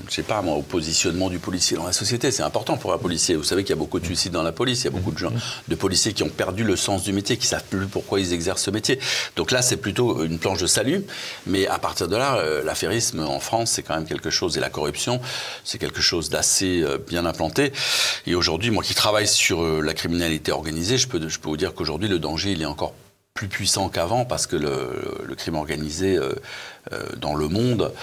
je 0.07 0.13
sais 0.13 0.23
pas 0.23 0.41
moi, 0.41 0.55
au 0.55 0.61
positionnement 0.61 1.29
du 1.29 1.39
policier 1.39 1.75
dans 1.75 1.85
la 1.85 1.93
société. 1.93 2.31
C'est 2.31 2.43
important 2.43 2.77
pour 2.77 2.93
un 2.93 2.97
policier. 2.97 3.35
Vous 3.35 3.43
savez 3.43 3.63
qu'il 3.63 3.71
y 3.71 3.77
a 3.77 3.79
beaucoup 3.79 3.99
de 3.99 4.05
suicides 4.05 4.31
dans 4.31 4.43
la 4.43 4.51
police, 4.51 4.81
il 4.81 4.85
y 4.85 4.87
a 4.87 4.91
beaucoup 4.91 5.11
de 5.11 5.17
gens, 5.17 5.31
de 5.67 5.75
policiers 5.75 6.13
qui 6.13 6.23
ont 6.23 6.29
perdu 6.29 6.63
le 6.63 6.75
sens 6.75 7.03
du 7.03 7.11
métier, 7.11 7.37
qui 7.37 7.47
savent 7.47 7.63
plus 7.69 7.87
pourquoi 7.87 8.19
ils 8.19 8.33
exercent 8.33 8.63
ce 8.63 8.71
métier. 8.71 8.99
Donc 9.35 9.51
là, 9.51 9.61
c'est 9.61 9.77
plutôt 9.77 10.23
une 10.23 10.39
planche 10.39 10.61
de 10.61 10.67
salut, 10.67 11.03
mais 11.45 11.67
à 11.67 11.79
partir 11.79 12.07
de 12.07 12.15
là 12.15 12.28
euh, 12.37 12.63
l'affairisme 12.63 13.21
en 13.21 13.39
France, 13.39 13.71
c'est 13.71 13.83
quand 13.83 13.95
même 13.95 14.07
quelque 14.07 14.29
chose, 14.29 14.57
et 14.57 14.59
la 14.59 14.69
corruption, 14.69 15.21
c'est 15.63 15.77
quelque 15.77 16.01
chose 16.01 16.29
d'assez 16.29 16.81
euh, 16.81 16.97
bien 16.97 17.25
implanté. 17.25 17.71
Et 18.25 18.35
aujourd'hui, 18.35 18.71
moi 18.71 18.83
qui 18.83 18.95
travaille 18.95 19.27
sur 19.27 19.63
euh, 19.63 19.81
la 19.81 19.93
criminalité 19.93 20.51
organisée, 20.51 20.97
je 20.97 21.07
peux, 21.07 21.19
vous 21.43 21.57
dire 21.57 21.73
qu'aujourd'hui, 21.73 22.09
le 22.09 22.19
danger, 22.19 22.51
il 22.51 22.61
est 22.61 22.65
encore 22.65 22.93
plus 23.33 23.47
puissant 23.47 23.89
qu'avant 23.89 24.25
parce 24.25 24.47
que 24.47 24.57
le, 24.57 25.35
crime 25.35 25.55
organisé 25.55 26.19
dans 27.15 27.35
le 27.35 27.47
monde 27.47 27.93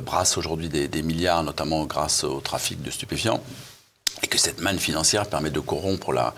brasse 0.00 0.38
aujourd'hui 0.38 0.70
des, 0.70 1.02
milliards, 1.02 1.42
notamment 1.42 1.84
grâce 1.84 2.24
au 2.24 2.40
trafic 2.40 2.82
de 2.82 2.90
stupéfiants, 2.90 3.42
et 4.22 4.26
que 4.26 4.38
cette 4.38 4.62
manne 4.62 4.78
financière 4.78 5.26
permet 5.26 5.50
de 5.50 5.60
corrompre 5.60 6.12
la, 6.12 6.32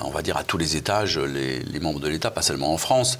on 0.00 0.10
va 0.10 0.22
dire 0.22 0.36
à 0.36 0.44
tous 0.44 0.58
les 0.58 0.76
étages, 0.76 1.18
les, 1.18 1.80
membres 1.80 2.00
de 2.00 2.08
l'État, 2.08 2.30
pas 2.30 2.42
seulement 2.42 2.72
en 2.72 2.78
France, 2.78 3.18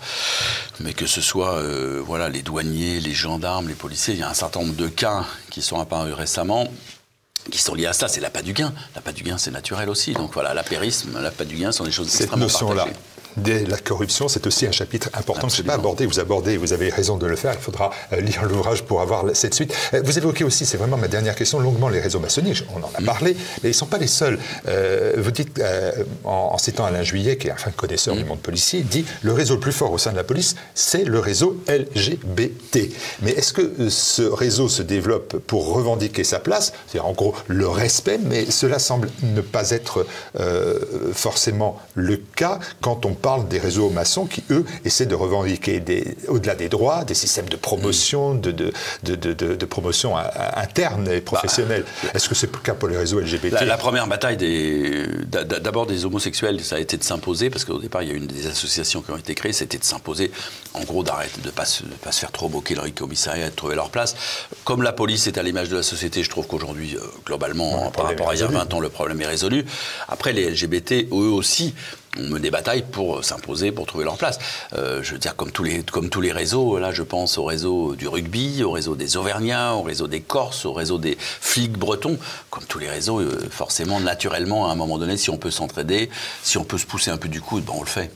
mais 0.80 0.92
que 0.94 1.06
ce 1.06 1.20
soit 1.20 1.56
euh, 1.56 2.02
voilà, 2.04 2.28
les 2.28 2.42
douaniers, 2.42 3.00
les 3.00 3.12
gendarmes, 3.12 3.68
les 3.68 3.74
policiers. 3.74 4.14
Il 4.14 4.20
y 4.20 4.22
a 4.22 4.28
un 4.28 4.34
certain 4.34 4.60
nombre 4.60 4.74
de 4.74 4.88
cas 4.88 5.26
qui 5.50 5.62
sont 5.62 5.80
apparus 5.80 6.14
récemment 6.14 6.68
qui 7.50 7.58
sont 7.58 7.74
liés 7.74 7.86
à 7.86 7.92
ça. 7.92 8.08
C'est 8.08 8.20
l'appât 8.20 8.42
du 8.42 8.52
gain. 8.52 8.72
L'appât 8.94 9.12
du 9.12 9.24
gain, 9.24 9.36
c'est 9.36 9.50
naturel 9.50 9.88
aussi. 9.88 10.12
Donc 10.12 10.32
voilà, 10.32 10.54
l'apérisme, 10.54 11.20
l'appât 11.20 11.44
du 11.44 11.56
gain 11.56 11.72
sont 11.72 11.84
des 11.84 11.90
choses 11.90 12.08
Cette 12.08 12.22
extrêmement 12.22 12.44
notion-là, 12.44 12.86
de 13.36 13.64
la 13.68 13.78
corruption, 13.78 14.28
c'est 14.28 14.46
aussi 14.46 14.66
un 14.66 14.72
chapitre 14.72 15.08
important 15.14 15.48
que 15.48 15.54
je 15.54 15.62
n'ai 15.62 15.66
pas 15.66 15.74
abordé. 15.74 16.06
Vous 16.06 16.20
abordez, 16.20 16.56
vous 16.56 16.72
avez 16.72 16.90
raison 16.90 17.16
de 17.16 17.26
le 17.26 17.36
faire. 17.36 17.54
Il 17.54 17.60
faudra 17.60 17.90
euh, 18.12 18.20
lire 18.20 18.44
l'ouvrage 18.44 18.82
pour 18.82 19.00
avoir 19.00 19.24
cette 19.34 19.54
suite. 19.54 19.74
Euh, 19.94 20.02
vous 20.04 20.18
évoquez 20.18 20.44
aussi, 20.44 20.66
c'est 20.66 20.76
vraiment 20.76 20.96
ma 20.96 21.08
dernière 21.08 21.34
question, 21.34 21.58
longuement 21.58 21.88
les 21.88 22.00
réseaux 22.00 22.20
maçonniques. 22.20 22.64
On 22.74 22.78
en 22.78 22.90
a 22.94 23.00
mm. 23.00 23.04
parlé, 23.04 23.36
mais 23.62 23.68
ils 23.68 23.72
ne 23.72 23.72
sont 23.72 23.86
pas 23.86 23.98
les 23.98 24.06
seuls. 24.06 24.38
Euh, 24.68 25.14
vous 25.16 25.30
dites, 25.30 25.62
en, 26.24 26.58
citant 26.58 26.84
Alain 26.84 27.02
Juillet, 27.02 27.36
qui 27.36 27.48
est 27.48 27.50
un 27.50 27.56
fin 27.56 27.70
connaisseur 27.70 28.14
du 28.14 28.24
mm. 28.24 28.28
monde 28.28 28.40
policier, 28.40 28.82
dit 28.82 29.04
le 29.22 29.32
réseau 29.32 29.54
le 29.54 29.60
plus 29.60 29.72
fort 29.72 29.92
au 29.92 29.98
sein 29.98 30.12
de 30.12 30.16
la 30.16 30.24
police, 30.24 30.56
c'est 30.74 31.04
le 31.04 31.18
réseau 31.18 31.62
LGBT. 31.68 32.90
Mais 33.22 33.32
est-ce 33.32 33.52
que 33.52 33.88
ce 33.88 34.22
réseau 34.22 34.68
se 34.68 34.82
développe 34.82 35.38
pour 35.46 35.72
revendiquer 35.72 36.24
sa 36.24 36.38
place? 36.38 36.72
C'est-à-dire 36.86 37.08
en 37.08 37.12
gros 37.12 37.34
le 37.46 37.68
respect, 37.68 38.18
mais 38.18 38.50
cela 38.50 38.78
semble 38.78 39.10
ne 39.22 39.40
pas 39.40 39.70
être 39.70 40.06
forcément 41.12 41.80
le 41.94 42.16
cas 42.16 42.58
quand 42.80 43.06
on 43.06 43.14
parle 43.22 43.48
des 43.48 43.58
réseaux 43.58 43.88
maçons 43.88 44.26
qui, 44.26 44.42
eux, 44.50 44.66
essaient 44.84 45.06
de 45.06 45.14
revendiquer, 45.14 45.82
au-delà 46.28 46.54
des 46.54 46.68
droits, 46.68 47.04
des 47.04 47.14
systèmes 47.14 47.48
de 47.48 47.56
promotion, 47.56 48.34
de, 48.34 48.50
de, 48.50 48.72
de, 49.04 49.64
promotion 49.64 50.16
interne 50.16 51.08
et 51.08 51.20
professionnelle. 51.20 51.84
Bah, 52.02 52.10
Est-ce 52.14 52.28
que 52.28 52.34
c'est 52.34 52.52
le 52.52 52.58
cas 52.58 52.74
pour 52.74 52.88
les 52.88 52.96
réseaux 52.96 53.20
LGBT 53.20 53.62
la, 53.64 53.76
première 53.76 54.06
bataille 54.06 54.36
d'abord 55.28 55.86
des 55.86 56.04
homosexuels, 56.04 56.62
ça 56.62 56.76
a 56.76 56.78
été 56.78 56.96
de 56.96 57.04
s'imposer, 57.04 57.48
parce 57.48 57.64
qu'au 57.64 57.78
départ, 57.78 58.02
il 58.02 58.08
y 58.08 58.12
a 58.12 58.14
eu 58.14 58.18
une 58.18 58.26
des 58.26 58.46
associations 58.46 59.02
qui 59.02 59.12
ont 59.12 59.16
été 59.16 59.34
créées, 59.34 59.52
c'était 59.52 59.78
de 59.78 59.84
s'imposer, 59.84 60.30
en 60.74 60.82
gros, 60.82 61.02
d'arrêter, 61.02 61.40
de 61.40 61.46
ne 61.46 61.52
pas, 61.52 61.64
se, 61.64 61.84
pas 61.84 62.12
se 62.12 62.20
faire 62.20 62.32
trop 62.32 62.48
moquer 62.48 62.74
le 62.74 62.90
commissariat, 62.90 63.48
de 63.48 63.54
trouver 63.54 63.76
leur 63.76 63.90
place. 63.90 64.16
Comme 64.64 64.82
la 64.82 64.92
police 64.92 65.26
est 65.26 65.38
à 65.38 65.42
l'image 65.42 65.68
de 65.68 65.76
la 65.76 65.82
société, 65.82 66.22
je 66.22 66.30
trouve 66.30 66.46
qu'aujourd'hui, 66.46 66.96
euh, 66.96 67.00
globalement, 67.24 67.90
par 67.90 68.06
rapport 68.06 68.30
à 68.30 68.34
il 68.34 68.40
y 68.40 68.42
a 68.42 68.48
20 68.48 68.74
ans, 68.74 68.80
le 68.80 68.88
problème 68.88 69.20
est 69.20 69.26
résolu. 69.26 69.64
Après, 70.08 70.32
les 70.32 70.50
LGBT, 70.50 71.08
eux 71.12 71.30
aussi, 71.30 71.74
on 72.18 72.28
met 72.28 72.40
des 72.40 72.50
batailles 72.50 72.84
pour 72.90 73.24
s'imposer, 73.24 73.72
pour 73.72 73.86
trouver 73.86 74.04
leur 74.04 74.18
place. 74.18 74.38
Euh, 74.74 75.02
je 75.02 75.12
veux 75.12 75.18
dire, 75.18 75.34
comme 75.34 75.50
tous, 75.50 75.64
les, 75.64 75.82
comme 75.82 76.10
tous 76.10 76.20
les 76.20 76.32
réseaux, 76.32 76.78
là 76.78 76.92
je 76.92 77.02
pense 77.02 77.38
au 77.38 77.44
réseau 77.44 77.94
du 77.94 78.06
rugby, 78.06 78.62
au 78.62 78.70
réseau 78.70 78.96
des 78.96 79.16
Auvergnats, 79.16 79.74
au 79.74 79.82
réseau 79.82 80.08
des 80.08 80.20
Corses, 80.20 80.66
au 80.66 80.72
réseau 80.72 80.98
des 80.98 81.16
flics 81.18 81.78
bretons. 81.78 82.18
Comme 82.50 82.64
tous 82.64 82.78
les 82.78 82.88
réseaux, 82.88 83.20
euh, 83.20 83.48
forcément, 83.50 83.98
naturellement, 83.98 84.68
à 84.68 84.72
un 84.72 84.74
moment 84.74 84.98
donné, 84.98 85.16
si 85.16 85.30
on 85.30 85.38
peut 85.38 85.50
s'entraider, 85.50 86.10
si 86.42 86.58
on 86.58 86.64
peut 86.64 86.76
se 86.76 86.84
pousser 86.84 87.10
un 87.10 87.16
peu 87.16 87.28
du 87.28 87.40
coude, 87.40 87.64
ben 87.64 87.72
on 87.76 87.80
le 87.80 87.86
fait. 87.86 88.10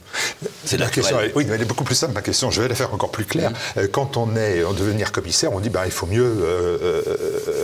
C'est 0.63 0.77
la 0.77 0.89
question. 0.89 1.17
Oui, 1.35 1.45
mais 1.47 1.55
elle 1.55 1.61
est 1.63 1.65
beaucoup 1.65 1.83
plus 1.83 1.95
simple, 1.95 2.13
ma 2.13 2.21
question. 2.21 2.51
Je 2.51 2.61
vais 2.61 2.67
la 2.67 2.75
faire 2.75 2.93
encore 2.93 3.11
plus 3.11 3.25
claire. 3.25 3.51
Mm. 3.51 3.79
Euh, 3.79 3.87
quand 3.91 4.17
on 4.17 4.35
est 4.35 4.63
en 4.63 4.73
devenir 4.73 5.11
commissaire, 5.11 5.53
on 5.53 5.59
dit 5.59 5.69
ben, 5.69 5.85
il 5.85 5.91
faut 5.91 6.05
mieux 6.05 6.27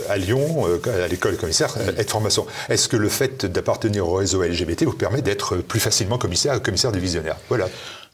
à 0.08 0.16
Lyon, 0.16 0.66
à 0.86 1.06
l'école 1.06 1.36
commissaire, 1.36 1.76
mm. 1.76 2.00
être 2.00 2.10
formation. 2.10 2.44
Est-ce 2.68 2.88
que 2.88 2.96
le 2.96 3.08
fait 3.08 3.46
d'appartenir 3.46 4.08
au 4.08 4.14
réseau 4.14 4.42
LGBT 4.42 4.84
vous 4.84 4.94
permet 4.94 5.22
d'être 5.22 5.58
plus 5.58 5.80
facilement 5.80 6.18
commissaire, 6.24 6.62
commissaire 6.62 6.90
divisionnaire. 6.90 7.36
Voilà. 7.50 7.68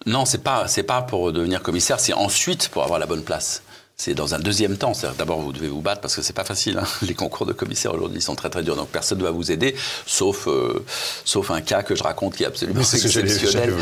Non, 0.05 0.25
c'est 0.25 0.43
pas, 0.43 0.67
c'est 0.67 0.83
pas 0.83 1.03
pour 1.03 1.33
devenir 1.33 1.63
commissaire, 1.63 2.01
c'est 2.01 2.13
ensuite 2.13 2.69
pour 2.69 2.83
avoir 2.83 2.99
la 2.99 3.07
bonne 3.07 3.23
place 3.23 3.63
c'est 4.01 4.15
dans 4.15 4.35
un 4.35 4.39
deuxième 4.39 4.79
temps. 4.79 4.93
D'abord, 5.19 5.43
vous 5.43 5.53
devez 5.53 5.69
vous 5.69 5.83
battre 5.83 6.01
parce 6.01 6.17
que 6.17 6.23
c'est 6.23 6.33
pas 6.33 6.45
facile. 6.45 6.79
Hein. 6.79 6.87
Les 7.07 7.13
concours 7.13 7.45
de 7.45 7.53
commissaire 7.53 7.93
aujourd'hui 7.93 8.23
sont 8.23 8.35
très 8.35 8.49
très 8.49 8.63
durs, 8.63 8.75
donc 8.75 8.89
personne 8.89 9.19
ne 9.19 9.25
va 9.25 9.31
vous 9.31 9.53
aider, 9.53 9.77
sauf 10.07 10.49
euh, 10.49 10.83
sauf 11.27 11.51
un 11.51 11.61
cas 11.61 11.83
que 11.83 11.95
je 11.95 12.03
raconte 12.03 12.35
qui 12.35 12.45
est 12.45 12.47
absolument 12.47 12.81
exceptionnel, 12.95 13.75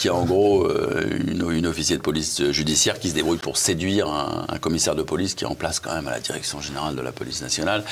qui 0.00 0.08
est 0.08 0.10
en 0.10 0.24
gros 0.24 0.64
euh, 0.64 1.08
une, 1.24 1.48
une, 1.52 1.68
officier 1.68 1.96
de 1.96 2.02
police 2.02 2.50
judiciaire 2.50 2.98
qui 2.98 3.10
se 3.10 3.14
débrouille 3.14 3.38
pour 3.38 3.56
séduire 3.56 4.08
un, 4.08 4.58
commissaire 4.58 4.96
de 4.96 5.04
police 5.04 5.36
qui 5.36 5.44
est 5.44 5.46
en 5.46 5.54
place 5.54 5.78
quand 5.78 5.94
même 5.94 6.08
à 6.08 6.10
la 6.10 6.20
direction 6.20 6.60
générale 6.60 6.96
de 6.96 7.02
la 7.02 7.12
police 7.12 7.40
nationale. 7.40 7.84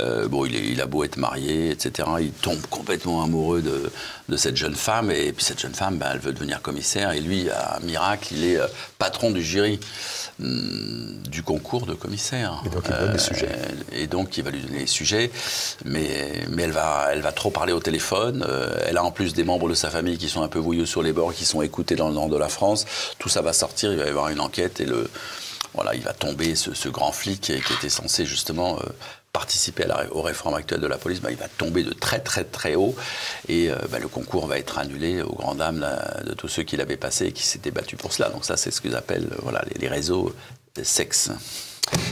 Euh, 0.00 0.28
bon, 0.28 0.46
il, 0.46 0.56
est, 0.56 0.66
il, 0.66 0.80
a 0.80 0.86
beau 0.86 1.04
être 1.04 1.18
marié, 1.18 1.70
etc. 1.70 2.08
Il 2.20 2.32
tombe 2.32 2.62
complètement 2.70 3.22
amoureux 3.22 3.60
de, 3.60 3.92
de 4.30 4.36
cette 4.38 4.56
jeune 4.56 4.74
femme 4.74 5.10
et 5.10 5.32
puis 5.34 5.44
cette 5.44 5.60
jeune 5.60 5.74
femme, 5.74 5.98
ben, 5.98 6.08
elle 6.14 6.20
veut 6.20 6.32
devenir 6.32 6.62
commissaire 6.62 7.12
et 7.12 7.20
lui, 7.20 7.50
à 7.50 7.78
miracle, 7.82 8.28
il 8.32 8.44
est 8.44 8.58
patron 8.98 9.30
du 9.30 9.42
jury. 9.42 9.78
Hum, 10.40 11.17
du 11.28 11.42
concours 11.42 11.86
de 11.86 11.94
commissaire. 11.94 12.62
Et 12.64 12.68
donc 12.68 12.84
il 12.86 13.06
donne 13.06 13.18
sujets. 13.18 13.48
Euh, 13.48 13.96
et 13.96 14.06
donc 14.06 14.36
il 14.36 14.44
va 14.44 14.50
lui 14.50 14.60
donner 14.60 14.80
les 14.80 14.86
sujets, 14.86 15.30
mais, 15.84 16.44
mais 16.50 16.64
elle, 16.64 16.72
va, 16.72 17.08
elle 17.12 17.20
va 17.20 17.32
trop 17.32 17.50
parler 17.50 17.72
au 17.72 17.80
téléphone. 17.80 18.44
Euh, 18.48 18.76
elle 18.86 18.96
a 18.96 19.04
en 19.04 19.10
plus 19.10 19.34
des 19.34 19.44
membres 19.44 19.68
de 19.68 19.74
sa 19.74 19.90
famille 19.90 20.18
qui 20.18 20.28
sont 20.28 20.42
un 20.42 20.48
peu 20.48 20.58
vouilleux 20.58 20.86
sur 20.86 21.02
les 21.02 21.12
bords, 21.12 21.34
qui 21.34 21.44
sont 21.44 21.62
écoutés 21.62 21.96
dans 21.96 22.08
le 22.08 22.14
nord 22.14 22.28
de 22.28 22.36
la 22.36 22.48
France. 22.48 22.86
Tout 23.18 23.28
ça 23.28 23.42
va 23.42 23.52
sortir, 23.52 23.92
il 23.92 23.98
va 23.98 24.06
y 24.06 24.08
avoir 24.08 24.28
une 24.28 24.40
enquête 24.40 24.80
et 24.80 24.86
le, 24.86 25.10
voilà, 25.74 25.94
il 25.94 26.02
va 26.02 26.12
tomber 26.12 26.54
ce, 26.54 26.88
grand 26.88 27.12
flic 27.12 27.40
qui, 27.40 27.52
était 27.52 27.88
censé 27.88 28.24
justement 28.24 28.78
euh, 28.78 28.84
participer 29.32 29.84
à 29.84 29.88
la, 29.88 30.12
aux 30.12 30.22
réformes 30.22 30.54
actuelles 30.54 30.80
de 30.80 30.86
la 30.86 30.98
police, 30.98 31.20
bah, 31.20 31.30
il 31.30 31.36
va 31.36 31.48
tomber 31.48 31.82
de 31.82 31.92
très 31.92 32.18
très 32.18 32.44
très 32.44 32.74
haut 32.74 32.96
et 33.48 33.70
bah, 33.90 33.98
le 33.98 34.08
concours 34.08 34.46
va 34.46 34.58
être 34.58 34.78
annulé 34.78 35.20
aux 35.22 35.34
grand 35.34 35.54
dames 35.54 35.86
de 36.24 36.32
tous 36.32 36.48
ceux 36.48 36.62
qui 36.62 36.76
l'avaient 36.76 36.96
passé 36.96 37.26
et 37.26 37.32
qui 37.32 37.44
s'étaient 37.44 37.70
battus 37.70 37.98
pour 37.98 38.12
cela. 38.12 38.30
Donc 38.30 38.44
ça, 38.44 38.56
c'est 38.56 38.70
ce 38.70 38.80
qu'ils 38.80 38.96
appellent 38.96 39.28
voilà, 39.42 39.62
les, 39.70 39.80
les 39.80 39.88
réseaux 39.88 40.34
sexe. 40.84 41.30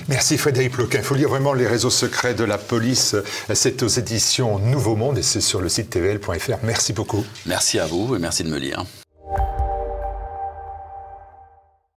Merci 0.09 0.39
Frédéric 0.39 0.73
Ploquin. 0.73 0.99
Il 0.99 1.05
faut 1.05 1.15
lire 1.15 1.29
vraiment 1.29 1.53
Les 1.53 1.67
réseaux 1.67 1.91
secrets 1.91 2.35
de 2.35 2.45
la 2.45 2.59
police. 2.59 3.17
C'est 3.53 3.83
aux 3.83 3.89
éditions 3.89 4.59
Nouveau 4.59 4.97
Monde 4.97 5.19
et 5.19 5.23
c'est 5.23 5.41
sur 5.41 5.61
le 5.61 5.69
site 5.69 5.91
tvl.fr. 5.91 6.59
Merci 6.63 6.93
beaucoup. 6.93 7.25
Merci 7.47 7.79
à 7.79 7.87
vous 7.87 8.15
et 8.15 8.19
merci 8.19 8.45
de 8.45 8.49
me 8.49 8.59
lire. 8.59 8.85